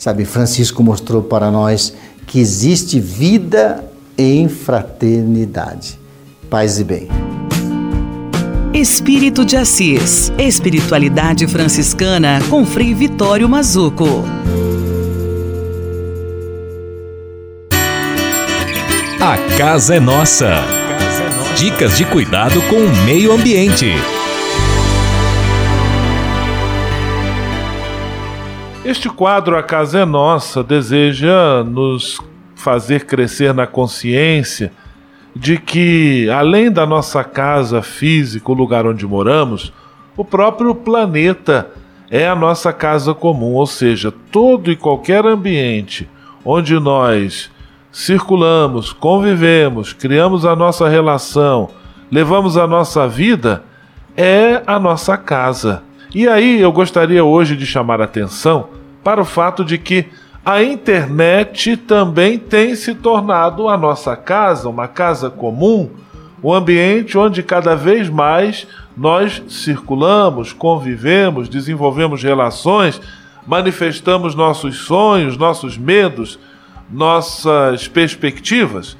Sabe, 0.00 0.24
Francisco 0.24 0.82
mostrou 0.82 1.22
para 1.22 1.50
nós 1.50 1.92
que 2.26 2.40
existe 2.40 2.98
vida 2.98 3.84
em 4.16 4.48
fraternidade. 4.48 6.00
Paz 6.48 6.80
e 6.80 6.84
bem. 6.84 7.06
Espírito 8.72 9.44
de 9.44 9.56
Assis. 9.56 10.32
Espiritualidade 10.38 11.44
franciscana 11.48 12.38
com 12.48 12.64
Frei 12.64 12.94
Vitório 12.94 13.48
Mazuco. 13.48 14.24
A 19.20 19.58
casa 19.58 19.96
é 19.96 20.00
nossa. 20.00 20.62
Dicas 21.56 21.98
de 21.98 22.04
cuidado 22.04 22.62
com 22.68 22.76
o 22.76 23.04
meio 23.04 23.32
ambiente. 23.32 23.86
Este 28.84 29.08
quadro 29.08 29.58
A 29.58 29.64
Casa 29.64 29.98
é 29.98 30.04
Nossa 30.04 30.62
deseja 30.62 31.64
nos 31.64 32.20
fazer 32.54 33.04
crescer 33.04 33.52
na 33.52 33.66
consciência 33.66 34.70
de 35.34 35.58
que, 35.58 36.28
além 36.30 36.70
da 36.70 36.84
nossa 36.84 37.22
casa 37.22 37.82
física, 37.82 38.50
o 38.50 38.54
lugar 38.54 38.86
onde 38.86 39.06
moramos, 39.06 39.72
o 40.16 40.24
próprio 40.24 40.74
planeta 40.74 41.70
é 42.10 42.28
a 42.28 42.34
nossa 42.34 42.72
casa 42.72 43.14
comum, 43.14 43.54
ou 43.54 43.66
seja, 43.66 44.12
todo 44.32 44.70
e 44.70 44.76
qualquer 44.76 45.24
ambiente 45.24 46.08
onde 46.44 46.78
nós 46.80 47.50
circulamos, 47.92 48.92
convivemos, 48.92 49.92
criamos 49.92 50.44
a 50.44 50.56
nossa 50.56 50.88
relação, 50.88 51.70
levamos 52.10 52.56
a 52.56 52.66
nossa 52.66 53.06
vida, 53.06 53.62
é 54.16 54.62
a 54.66 54.78
nossa 54.78 55.16
casa. 55.16 55.82
E 56.14 56.26
aí 56.26 56.60
eu 56.60 56.72
gostaria 56.72 57.24
hoje 57.24 57.56
de 57.56 57.66
chamar 57.66 58.00
a 58.00 58.04
atenção 58.04 58.68
para 59.02 59.20
o 59.20 59.24
fato 59.24 59.64
de 59.64 59.78
que 59.78 60.06
a 60.50 60.64
internet 60.64 61.76
também 61.76 62.36
tem 62.36 62.74
se 62.74 62.92
tornado 62.92 63.68
a 63.68 63.76
nossa 63.76 64.16
casa, 64.16 64.68
uma 64.68 64.88
casa 64.88 65.30
comum, 65.30 65.90
um 66.42 66.52
ambiente 66.52 67.16
onde 67.16 67.40
cada 67.40 67.76
vez 67.76 68.08
mais 68.08 68.66
nós 68.96 69.40
circulamos, 69.48 70.52
convivemos, 70.52 71.48
desenvolvemos 71.48 72.24
relações, 72.24 73.00
manifestamos 73.46 74.34
nossos 74.34 74.78
sonhos, 74.78 75.36
nossos 75.36 75.78
medos, 75.78 76.36
nossas 76.90 77.86
perspectivas. 77.86 78.96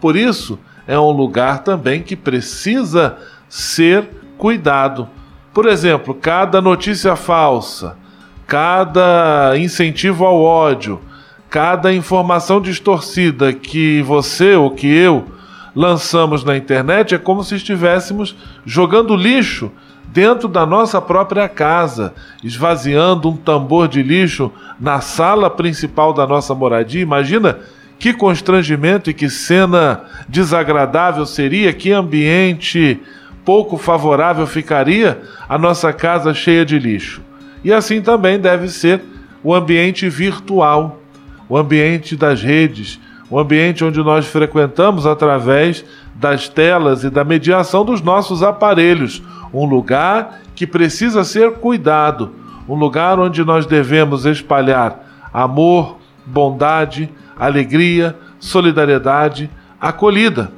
Por 0.00 0.16
isso, 0.16 0.58
é 0.86 0.98
um 0.98 1.10
lugar 1.10 1.62
também 1.62 2.02
que 2.02 2.16
precisa 2.16 3.18
ser 3.50 4.08
cuidado. 4.38 5.06
Por 5.52 5.66
exemplo, 5.66 6.14
cada 6.14 6.62
notícia 6.62 7.14
falsa, 7.16 7.98
cada 8.46 9.54
incentivo 9.58 10.24
ao 10.24 10.40
ódio, 10.40 11.00
cada 11.50 11.92
informação 11.92 12.60
distorcida 12.60 13.52
que 13.52 14.02
você 14.02 14.54
ou 14.54 14.70
que 14.70 14.86
eu 14.86 15.26
lançamos 15.74 16.44
na 16.44 16.56
internet 16.56 17.14
é 17.14 17.18
como 17.18 17.42
se 17.42 17.56
estivéssemos 17.56 18.36
jogando 18.64 19.16
lixo 19.16 19.70
dentro 20.06 20.48
da 20.48 20.64
nossa 20.64 21.00
própria 21.02 21.48
casa, 21.48 22.14
esvaziando 22.42 23.28
um 23.28 23.36
tambor 23.36 23.88
de 23.88 24.02
lixo 24.02 24.50
na 24.80 25.00
sala 25.00 25.50
principal 25.50 26.14
da 26.14 26.26
nossa 26.26 26.54
moradia. 26.54 27.02
Imagina 27.02 27.58
que 27.98 28.14
constrangimento 28.14 29.10
e 29.10 29.14
que 29.14 29.28
cena 29.28 30.04
desagradável 30.28 31.26
seria, 31.26 31.72
que 31.72 31.92
ambiente 31.92 32.98
pouco 33.44 33.76
favorável 33.76 34.46
ficaria 34.46 35.20
a 35.48 35.58
nossa 35.58 35.92
casa 35.92 36.32
cheia 36.32 36.64
de 36.64 36.78
lixo. 36.78 37.25
E 37.66 37.72
assim 37.72 38.00
também 38.00 38.38
deve 38.38 38.68
ser 38.68 39.02
o 39.42 39.52
ambiente 39.52 40.08
virtual, 40.08 41.00
o 41.48 41.56
ambiente 41.56 42.14
das 42.14 42.40
redes, 42.40 43.00
o 43.28 43.40
ambiente 43.40 43.84
onde 43.84 43.98
nós 44.04 44.24
frequentamos 44.24 45.04
através 45.04 45.84
das 46.14 46.48
telas 46.48 47.02
e 47.02 47.10
da 47.10 47.24
mediação 47.24 47.84
dos 47.84 48.00
nossos 48.00 48.40
aparelhos, 48.40 49.20
um 49.52 49.64
lugar 49.64 50.42
que 50.54 50.64
precisa 50.64 51.24
ser 51.24 51.54
cuidado, 51.54 52.30
um 52.68 52.76
lugar 52.76 53.18
onde 53.18 53.44
nós 53.44 53.66
devemos 53.66 54.26
espalhar 54.26 55.04
amor, 55.34 55.98
bondade, 56.24 57.10
alegria, 57.36 58.14
solidariedade, 58.38 59.50
acolhida. 59.80 60.52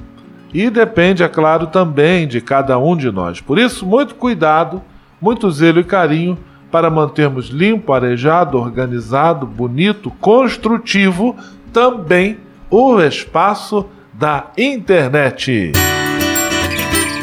E 0.52 0.68
depende, 0.68 1.22
é 1.22 1.28
claro, 1.28 1.68
também 1.68 2.28
de 2.28 2.42
cada 2.42 2.78
um 2.78 2.94
de 2.94 3.10
nós. 3.10 3.40
Por 3.40 3.58
isso, 3.58 3.86
muito 3.86 4.14
cuidado, 4.14 4.82
muito 5.22 5.50
zelo 5.50 5.80
e 5.80 5.84
carinho 5.84 6.36
para 6.70 6.90
mantermos 6.90 7.48
limpo, 7.48 7.92
arejado, 7.92 8.58
organizado, 8.58 9.46
bonito, 9.46 10.10
construtivo 10.20 11.36
também 11.72 12.38
o 12.70 13.00
espaço 13.00 13.86
da 14.12 14.50
internet. 14.56 15.72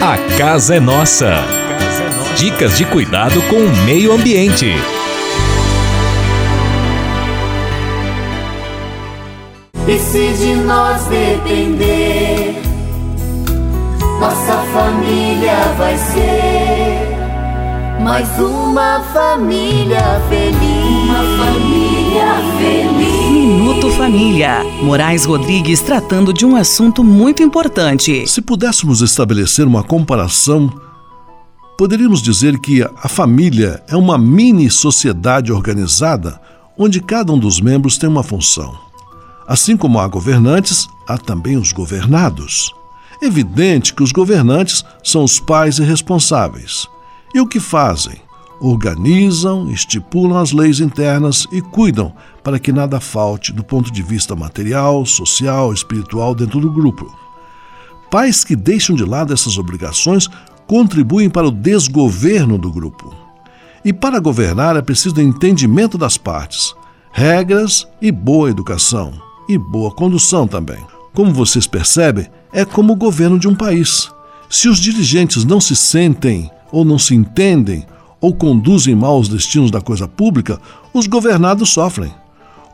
A 0.01 0.37
casa 0.37 0.75
é 0.75 0.79
nossa. 0.79 1.43
Dicas 2.37 2.77
de 2.77 2.85
cuidado 2.85 3.41
com 3.43 3.55
o 3.55 3.85
meio 3.85 4.11
ambiente. 4.11 4.73
E 9.87 9.99
se 9.99 10.33
de 10.33 10.55
nós 10.55 11.05
depender, 11.05 12.55
nossa 14.19 14.53
família 14.73 15.55
vai 15.77 15.95
ser 15.97 16.64
mais 18.05 18.29
uma 18.37 19.01
família 19.11 20.21
feliz. 20.29 20.59
Uma 20.61 21.23
família 21.43 22.35
feliz. 22.55 23.31
Minuto 23.31 23.89
Família. 23.93 24.63
Moraes 24.83 25.25
Rodrigues 25.25 25.81
tratando 25.81 26.31
de 26.31 26.45
um 26.45 26.55
assunto 26.55 27.03
muito 27.03 27.41
importante. 27.41 28.27
Se 28.27 28.43
pudéssemos 28.43 29.01
estabelecer 29.01 29.65
uma 29.65 29.81
comparação, 29.81 30.71
poderíamos 31.79 32.21
dizer 32.21 32.59
que 32.59 32.83
a 32.83 33.09
família 33.09 33.83
é 33.87 33.97
uma 33.97 34.19
mini 34.19 34.69
sociedade 34.69 35.51
organizada 35.51 36.39
onde 36.77 37.01
cada 37.01 37.33
um 37.33 37.39
dos 37.39 37.59
membros 37.59 37.97
tem 37.97 38.07
uma 38.07 38.21
função. 38.21 38.71
Assim 39.47 39.75
como 39.75 39.99
há 39.99 40.07
governantes, 40.07 40.87
há 41.07 41.17
também 41.17 41.57
os 41.57 41.71
governados. 41.71 42.71
Evidente 43.19 43.95
que 43.95 44.03
os 44.03 44.11
governantes 44.11 44.85
são 45.03 45.23
os 45.23 45.39
pais 45.39 45.79
irresponsáveis 45.79 46.87
e 47.35 47.39
o 47.41 47.45
que 47.45 47.59
fazem? 47.59 48.15
Organizam, 48.61 49.69
estipulam 49.69 50.37
as 50.37 50.53
leis 50.53 50.79
internas 50.79 51.45
e 51.51 51.61
cuidam 51.61 52.13
para 52.41 52.57
que 52.57 52.71
nada 52.71 53.01
falte 53.01 53.51
do 53.51 53.61
ponto 53.61 53.91
de 53.91 54.01
vista 54.01 54.33
material, 54.37 55.05
social, 55.05 55.73
espiritual 55.73 56.33
dentro 56.33 56.61
do 56.61 56.71
grupo. 56.71 57.13
Pais 58.09 58.45
que 58.45 58.55
deixam 58.55 58.95
de 58.95 59.03
lado 59.03 59.33
essas 59.33 59.57
obrigações 59.57 60.29
contribuem 60.65 61.29
para 61.29 61.47
o 61.47 61.51
desgoverno 61.51 62.57
do 62.57 62.71
grupo. 62.71 63.13
E 63.83 63.91
para 63.91 64.21
governar 64.21 64.77
é 64.77 64.81
preciso 64.81 65.19
entendimento 65.19 65.97
das 65.97 66.17
partes, 66.17 66.73
regras 67.11 67.85
e 68.01 68.13
boa 68.13 68.49
educação, 68.49 69.11
e 69.49 69.57
boa 69.57 69.91
condução 69.91 70.47
também. 70.47 70.79
Como 71.13 71.33
vocês 71.33 71.67
percebem, 71.67 72.27
é 72.53 72.63
como 72.63 72.93
o 72.93 72.95
governo 72.95 73.37
de 73.37 73.49
um 73.49 73.55
país. 73.55 74.09
Se 74.49 74.69
os 74.69 74.79
dirigentes 74.79 75.43
não 75.43 75.59
se 75.59 75.75
sentem 75.75 76.49
ou 76.75 76.83
não 76.83 76.99
se 76.99 77.15
entendem 77.15 77.85
ou 78.19 78.35
conduzem 78.35 78.93
mal 78.93 79.17
os 79.17 79.29
destinos 79.29 79.71
da 79.71 79.79
coisa 79.79 80.09
pública, 80.09 80.59
os 80.93 81.07
governados 81.07 81.69
sofrem. 81.69 82.11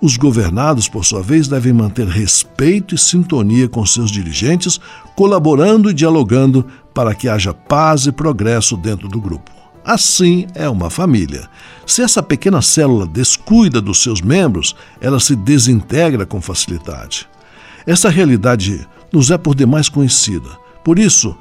Os 0.02 0.18
governados, 0.18 0.90
por 0.90 1.06
sua 1.06 1.22
vez, 1.22 1.48
devem 1.48 1.72
manter 1.72 2.08
respeito 2.08 2.96
e 2.96 2.98
sintonia 2.98 3.70
com 3.70 3.86
seus 3.86 4.10
dirigentes, 4.10 4.80
colaborando 5.16 5.92
e 5.92 5.94
dialogando 5.94 6.66
para 6.96 7.14
que 7.14 7.30
haja 7.30 7.54
paz 7.54 8.08
e 8.08 8.12
progresso 8.12 8.76
dentro 8.76 9.08
do 9.08 9.22
grupo. 9.22 9.52
Assim 9.86 10.48
é 10.56 10.68
uma 10.68 10.90
família. 10.90 11.48
Se 11.86 12.02
essa 12.02 12.24
pequena 12.24 12.64
célula 12.64 13.06
descuida 13.06 13.80
dos 13.80 14.02
seus 14.02 14.20
membros, 14.20 14.76
ela 15.00 15.20
se 15.20 15.36
desintegra 15.36 16.26
com 16.26 16.42
facilidade. 16.42 17.28
Essa 17.86 18.10
realidade 18.10 18.88
nos 19.14 19.30
é 19.30 19.38
por 19.38 19.54
demais 19.54 19.90
conhecida. 19.90 20.50
Por 20.84 20.98
isso, 20.98 21.36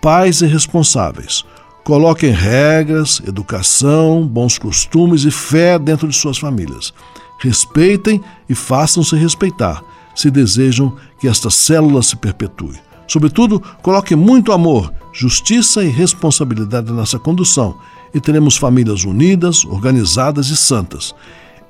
pais 0.00 0.42
e 0.42 0.46
responsáveis, 0.46 1.44
Coloquem 1.84 2.30
regras, 2.30 3.20
educação, 3.28 4.26
bons 4.26 4.56
costumes 4.56 5.24
e 5.24 5.30
fé 5.30 5.78
dentro 5.78 6.08
de 6.08 6.16
suas 6.16 6.38
famílias. 6.38 6.94
Respeitem 7.38 8.22
e 8.48 8.54
façam-se 8.54 9.14
respeitar, 9.16 9.84
se 10.14 10.30
desejam 10.30 10.96
que 11.20 11.28
esta 11.28 11.50
célula 11.50 12.02
se 12.02 12.16
perpetue. 12.16 12.78
Sobretudo, 13.06 13.62
coloque 13.82 14.16
muito 14.16 14.50
amor, 14.50 14.90
justiça 15.12 15.84
e 15.84 15.88
responsabilidade 15.88 16.90
nessa 16.90 17.18
condução 17.18 17.76
e 18.14 18.20
teremos 18.20 18.56
famílias 18.56 19.04
unidas, 19.04 19.62
organizadas 19.66 20.48
e 20.48 20.56
santas. 20.56 21.14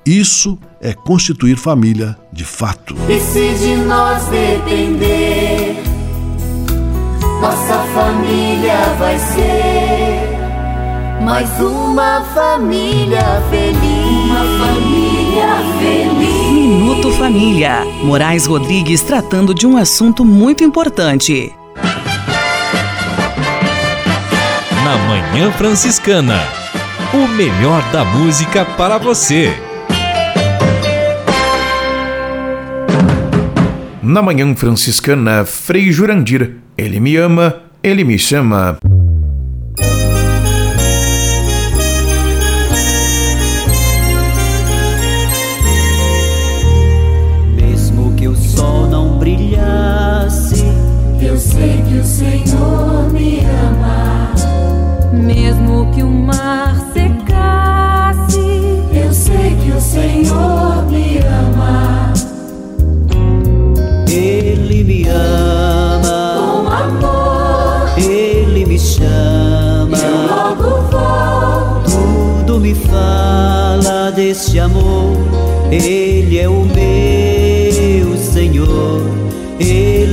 Isso 0.05 0.57
é 0.79 0.93
constituir 0.93 1.57
família 1.57 2.17
de 2.31 2.45
fato. 2.45 2.95
E 3.09 3.19
se 3.19 3.53
de 3.55 3.75
nós 3.83 4.23
depender, 4.27 5.75
nossa 7.41 7.79
família 7.93 8.95
vai 8.97 9.19
ser 9.19 9.84
mais 11.25 11.59
uma 11.59 12.21
família 12.35 13.41
feliz. 13.49 13.79
Uma 14.25 14.45
família 14.59 15.47
feliz. 15.79 16.51
Minuto 16.51 17.11
Família. 17.13 17.83
Moraes 18.03 18.45
Rodrigues 18.45 19.01
tratando 19.01 19.51
de 19.51 19.65
um 19.65 19.75
assunto 19.75 20.23
muito 20.23 20.63
importante. 20.63 21.51
Na 24.83 24.97
Manhã 25.07 25.51
Franciscana. 25.53 26.39
O 27.11 27.27
melhor 27.27 27.81
da 27.91 28.05
música 28.05 28.63
para 28.63 28.99
você. 28.99 29.51
Na 34.03 34.21
Manhã 34.21 34.55
Franciscana, 34.55 35.43
Frei 35.43 35.91
Jurandir. 35.91 36.57
Ele 36.77 36.99
me 36.99 37.15
ama, 37.15 37.63
ele 37.81 38.03
me 38.03 38.19
chama. 38.19 38.77
Sei 51.45 51.81
que 51.87 51.97
o 51.99 52.05
Senhor 52.05 53.11
me 53.13 53.39
ama. 53.39 54.33
Mesmo 55.13 55.91
que 55.91 56.01
o 56.01 56.09
mar 56.09 56.75
secasse, 56.93 58.39
eu 58.93 59.13
sei 59.13 59.55
que 59.61 59.71
o 59.71 59.81
Senhor 59.81 60.85
me 60.89 61.19
ama. 61.19 62.13
Ele 64.07 64.83
me 64.83 65.05
ama 65.07 66.35
com 66.37 66.67
amor. 66.67 67.97
Ele 67.97 68.65
me 68.65 68.79
chama. 68.79 69.97
Eu 69.97 70.27
logo 70.27 70.81
volto. 70.91 71.91
Tudo 72.45 72.59
me 72.59 72.73
fala 72.73 74.11
desse 74.11 74.59
amor. 74.59 75.15
Ele 75.71 76.39
é 76.39 76.49
o 76.49 76.65
meu 76.65 78.17
Senhor. 78.17 79.01
Ele 79.59 80.04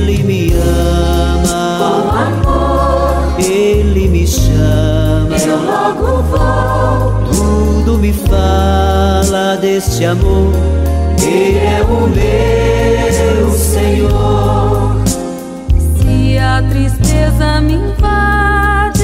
Ele 3.37 4.07
me 4.07 4.27
chama. 4.27 5.35
Eu 5.35 5.63
logo 5.63 6.23
volto. 6.23 7.31
Tudo 7.31 7.97
me 7.97 8.13
fala 8.13 9.57
desse 9.57 10.05
amor. 10.05 10.53
Ele 11.21 11.57
é 11.59 11.81
o 11.83 12.07
meu 12.07 13.51
Senhor. 13.51 14.95
Se 15.97 16.37
a 16.37 16.63
tristeza 16.69 17.61
me 17.61 17.73
invade, 17.73 19.03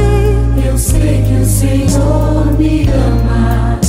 eu 0.66 0.78
sei 0.78 1.24
que 1.24 1.42
o 1.42 1.46
Senhor 1.46 2.46
me 2.58 2.88
ama. 2.90 3.80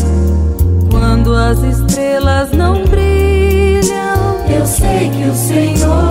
Quando 0.91 1.35
as 1.35 1.59
estrelas 1.63 2.51
não 2.53 2.85
brilham, 2.85 4.37
eu 4.49 4.67
sei 4.67 5.11
que 5.11 5.29
o 5.29 5.35
Senhor 5.35 6.10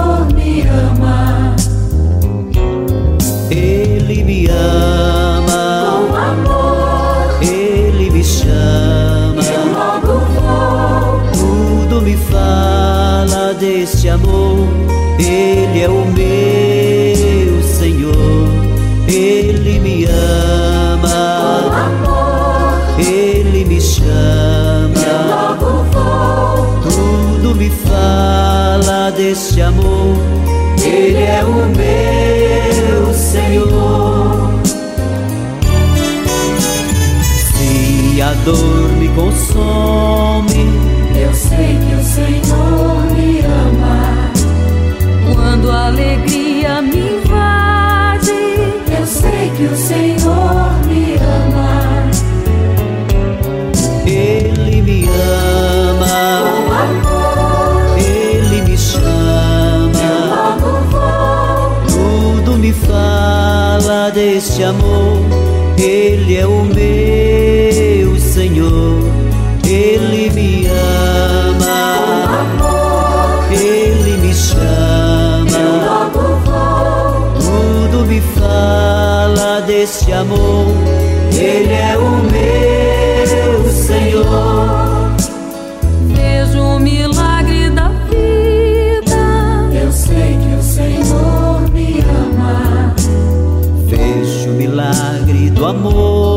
consome, 39.15 40.69
eu 41.15 41.33
sei 41.33 41.77
que 41.77 41.95
o 41.95 42.03
Senhor 42.03 43.01
me 43.15 43.39
ama. 43.39 44.31
Quando 45.33 45.71
a 45.71 45.87
alegria 45.87 46.81
me 46.81 47.17
invade, 47.17 48.31
eu 48.97 49.05
sei 49.05 49.51
que 49.55 49.63
o 49.63 49.75
Senhor 49.75 50.71
me 50.87 51.15
ama. 51.15 52.09
Ele 54.05 54.81
me 54.81 55.05
ama 55.07 56.41
com 56.41 56.71
amor. 56.73 57.97
Ele 57.99 58.61
me 58.63 58.77
chama. 58.77 59.91
Eu 60.01 60.19
logo 60.35 60.71
volto. 60.89 61.93
Tudo 61.93 62.57
me 62.57 62.73
fala 62.73 64.09
deste 64.09 64.63
amor. 64.63 65.19
Ele 65.77 66.37
é 66.37 66.47
o 66.47 66.63
meu 66.63 66.98
deste 79.79 80.11
amor. 80.11 80.65
Ele 81.31 81.71
é 81.71 81.97
o 81.97 82.11
meu 82.33 83.69
Senhor. 83.71 85.15
Vejo 86.07 86.61
o 86.61 86.79
milagre 86.79 87.69
da 87.69 87.87
vida. 88.09 89.21
Eu 89.81 89.89
sei 89.93 90.37
que 90.37 90.55
o 90.59 90.61
Senhor 90.61 91.61
me 91.71 92.01
ama. 92.01 92.93
Vejo 93.87 94.49
o 94.49 94.53
milagre 94.53 95.49
do 95.49 95.65
amor. 95.65 96.28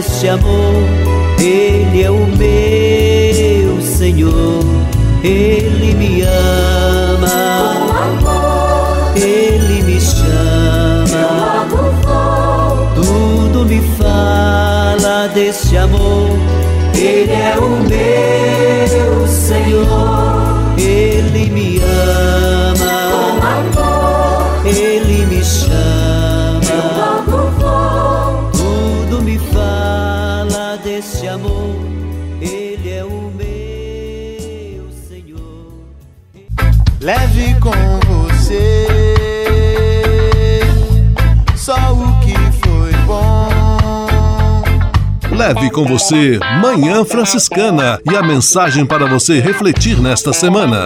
Deste 0.00 0.28
amor. 0.28 0.74
Ele 1.38 2.02
é 2.02 2.10
o 2.10 2.26
meu 2.26 3.82
Senhor. 3.82 4.64
Ele 5.22 5.94
me 5.94 6.22
ama. 6.22 7.28
Ele 9.14 9.82
me 9.82 10.00
chama. 10.00 11.66
Tudo 12.94 13.66
me 13.66 13.82
fala 13.98 15.28
deste 15.34 15.76
amor. 15.76 16.30
Ele 16.94 17.32
é 17.32 17.58
o 17.58 17.68
meu 17.68 18.89
Leve 45.52 45.68
com 45.68 45.84
você 45.84 46.38
Manhã 46.62 47.04
Franciscana 47.04 47.98
e 48.08 48.16
a 48.16 48.22
mensagem 48.22 48.86
para 48.86 49.04
você 49.06 49.40
refletir 49.40 50.00
nesta 50.00 50.32
semana. 50.32 50.84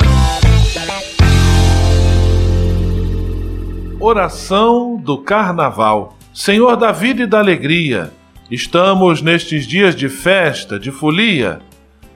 Oração 4.01 4.97
do 4.97 5.19
Carnaval. 5.19 6.17
Senhor 6.33 6.77
da 6.77 6.93
vida 6.93 7.25
e 7.25 7.27
da 7.27 7.41
alegria, 7.41 8.11
estamos 8.51 9.21
nestes 9.21 9.67
dias 9.67 9.95
de 9.95 10.09
festa, 10.09 10.79
de 10.81 10.91
folia. 10.91 11.61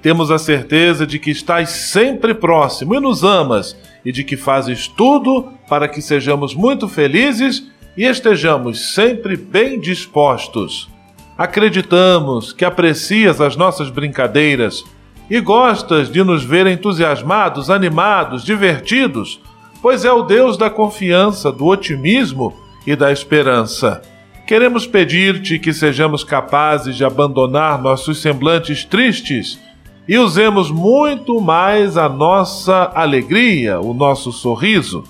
Temos 0.01 0.31
a 0.31 0.39
certeza 0.39 1.07
de 1.07 1.19
que 1.19 1.31
estás 1.31 1.69
sempre 1.69 2.33
próximo 2.33 2.95
e 2.95 3.01
nos 3.01 3.25
amas, 3.25 3.77
e 4.03 4.11
de 4.11 4.25
que 4.25 4.39
fazes 4.39 4.89
tudo 4.89 5.53
para 5.69 5.87
que 5.87 6.01
sejamos 6.01 6.55
muito 6.55 6.89
felizes 6.89 7.71
e 7.95 8.05
estejamos 8.05 8.95
sempre 8.95 9.37
bem 9.37 9.79
dispostos. 9.79 10.89
Acreditamos 11.39 12.53
que 12.53 12.65
aprecias 12.65 13.41
as 13.41 13.55
nossas 13.55 13.91
brincadeiras 13.91 14.85
e 15.31 15.41
gostas 15.41 16.11
de 16.11 16.25
nos 16.25 16.43
ver 16.43 16.67
entusiasmados, 16.67 17.71
animados, 17.71 18.43
divertidos, 18.43 19.41
pois 19.81 20.05
é 20.05 20.11
o 20.11 20.25
Deus 20.25 20.57
da 20.57 20.69
confiança, 20.69 21.53
do 21.53 21.67
otimismo 21.67 22.53
e 22.85 22.97
da 22.97 23.13
esperança. 23.13 24.03
Queremos 24.49 24.85
pedir-te 24.85 25.61
que 25.61 25.73
sejamos 25.73 26.25
capazes 26.25 26.97
de 26.97 27.05
abandonar 27.05 27.81
nossos 27.81 28.21
semblantes 28.21 28.85
tristes 28.85 29.61
e 30.09 30.19
usemos 30.19 30.73
muito 30.73 31.41
mais 31.41 31.97
a 31.97 32.09
nossa 32.09 32.91
alegria, 32.97 33.79
o 33.79 33.95
nosso 33.95 34.33
sorriso, 34.33 35.05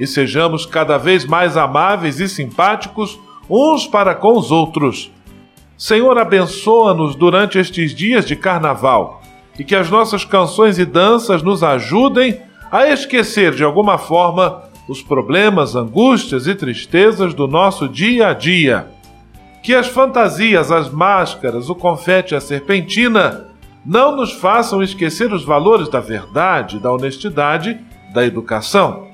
e 0.00 0.08
sejamos 0.08 0.66
cada 0.66 0.98
vez 0.98 1.24
mais 1.24 1.56
amáveis 1.56 2.18
e 2.18 2.28
simpáticos 2.28 3.16
uns 3.48 3.86
para 3.86 4.16
com 4.16 4.36
os 4.36 4.50
outros. 4.50 5.12
Senhor, 5.78 6.18
abençoa-nos 6.18 7.14
durante 7.14 7.56
estes 7.56 7.94
dias 7.94 8.26
de 8.26 8.34
carnaval 8.34 9.22
e 9.56 9.62
que 9.62 9.76
as 9.76 9.88
nossas 9.88 10.24
canções 10.24 10.76
e 10.76 10.84
danças 10.84 11.40
nos 11.40 11.62
ajudem 11.62 12.42
a 12.68 12.88
esquecer 12.88 13.54
de 13.54 13.62
alguma 13.62 13.96
forma 13.96 14.64
os 14.88 15.02
problemas, 15.02 15.76
angústias 15.76 16.48
e 16.48 16.54
tristezas 16.56 17.32
do 17.32 17.46
nosso 17.46 17.88
dia 17.88 18.28
a 18.28 18.32
dia. 18.34 18.88
Que 19.62 19.72
as 19.72 19.86
fantasias, 19.86 20.72
as 20.72 20.90
máscaras, 20.90 21.70
o 21.70 21.76
confete 21.76 22.34
e 22.34 22.36
a 22.36 22.40
serpentina 22.40 23.46
não 23.86 24.16
nos 24.16 24.32
façam 24.32 24.82
esquecer 24.82 25.32
os 25.32 25.44
valores 25.44 25.88
da 25.88 26.00
verdade, 26.00 26.80
da 26.80 26.92
honestidade, 26.92 27.78
da 28.12 28.26
educação. 28.26 29.06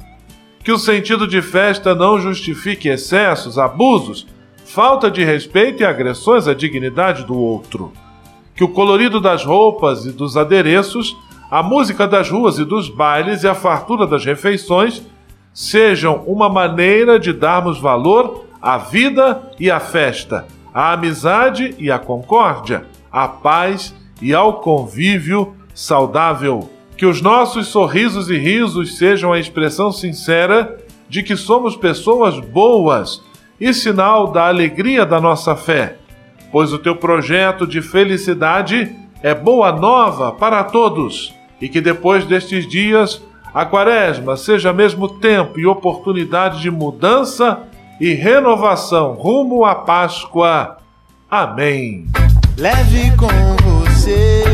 Que 0.64 0.72
o 0.72 0.78
sentido 0.78 1.28
de 1.28 1.42
festa 1.42 1.94
não 1.94 2.18
justifique 2.18 2.88
excessos, 2.88 3.58
abusos, 3.58 4.26
falta 4.64 5.10
de 5.10 5.22
respeito 5.22 5.82
e 5.82 5.86
agressões 5.86 6.48
à 6.48 6.54
dignidade 6.54 7.24
do 7.24 7.36
outro. 7.36 7.92
Que 8.54 8.64
o 8.64 8.68
colorido 8.68 9.20
das 9.20 9.44
roupas 9.44 10.06
e 10.06 10.12
dos 10.12 10.36
adereços, 10.36 11.16
a 11.50 11.62
música 11.62 12.08
das 12.08 12.30
ruas 12.30 12.58
e 12.58 12.64
dos 12.64 12.88
bailes 12.88 13.42
e 13.42 13.48
a 13.48 13.54
fartura 13.54 14.06
das 14.06 14.24
refeições 14.24 15.02
sejam 15.52 16.24
uma 16.26 16.48
maneira 16.48 17.18
de 17.18 17.32
darmos 17.32 17.78
valor 17.78 18.44
à 18.60 18.78
vida 18.78 19.42
e 19.60 19.70
à 19.70 19.78
festa, 19.78 20.46
à 20.72 20.92
amizade 20.92 21.74
e 21.78 21.90
à 21.90 21.98
concórdia, 21.98 22.86
à 23.12 23.28
paz 23.28 23.94
e 24.20 24.34
ao 24.34 24.54
convívio 24.54 25.54
saudável. 25.72 26.70
Que 26.96 27.06
os 27.06 27.20
nossos 27.20 27.68
sorrisos 27.68 28.30
e 28.30 28.38
risos 28.38 28.96
sejam 28.96 29.32
a 29.32 29.38
expressão 29.38 29.92
sincera 29.92 30.78
de 31.08 31.22
que 31.22 31.36
somos 31.36 31.76
pessoas 31.76 32.38
boas 32.40 33.22
e 33.60 33.72
sinal 33.72 34.32
da 34.32 34.48
alegria 34.48 35.06
da 35.06 35.20
nossa 35.20 35.54
fé, 35.54 35.96
pois 36.50 36.72
o 36.72 36.78
teu 36.78 36.96
projeto 36.96 37.66
de 37.66 37.80
felicidade 37.80 38.94
é 39.22 39.34
boa 39.34 39.72
nova 39.72 40.32
para 40.32 40.62
todos 40.64 41.34
e 41.60 41.68
que 41.68 41.80
depois 41.80 42.24
destes 42.24 42.68
dias 42.68 43.22
a 43.54 43.64
Quaresma 43.64 44.36
seja 44.36 44.72
mesmo 44.72 45.08
tempo 45.08 45.58
e 45.58 45.66
oportunidade 45.66 46.60
de 46.60 46.70
mudança 46.70 47.60
e 48.00 48.12
renovação 48.12 49.12
rumo 49.12 49.64
à 49.64 49.74
Páscoa. 49.74 50.78
Amém. 51.30 52.06
Leve 52.58 53.16
com 53.16 53.26
você 53.62 54.53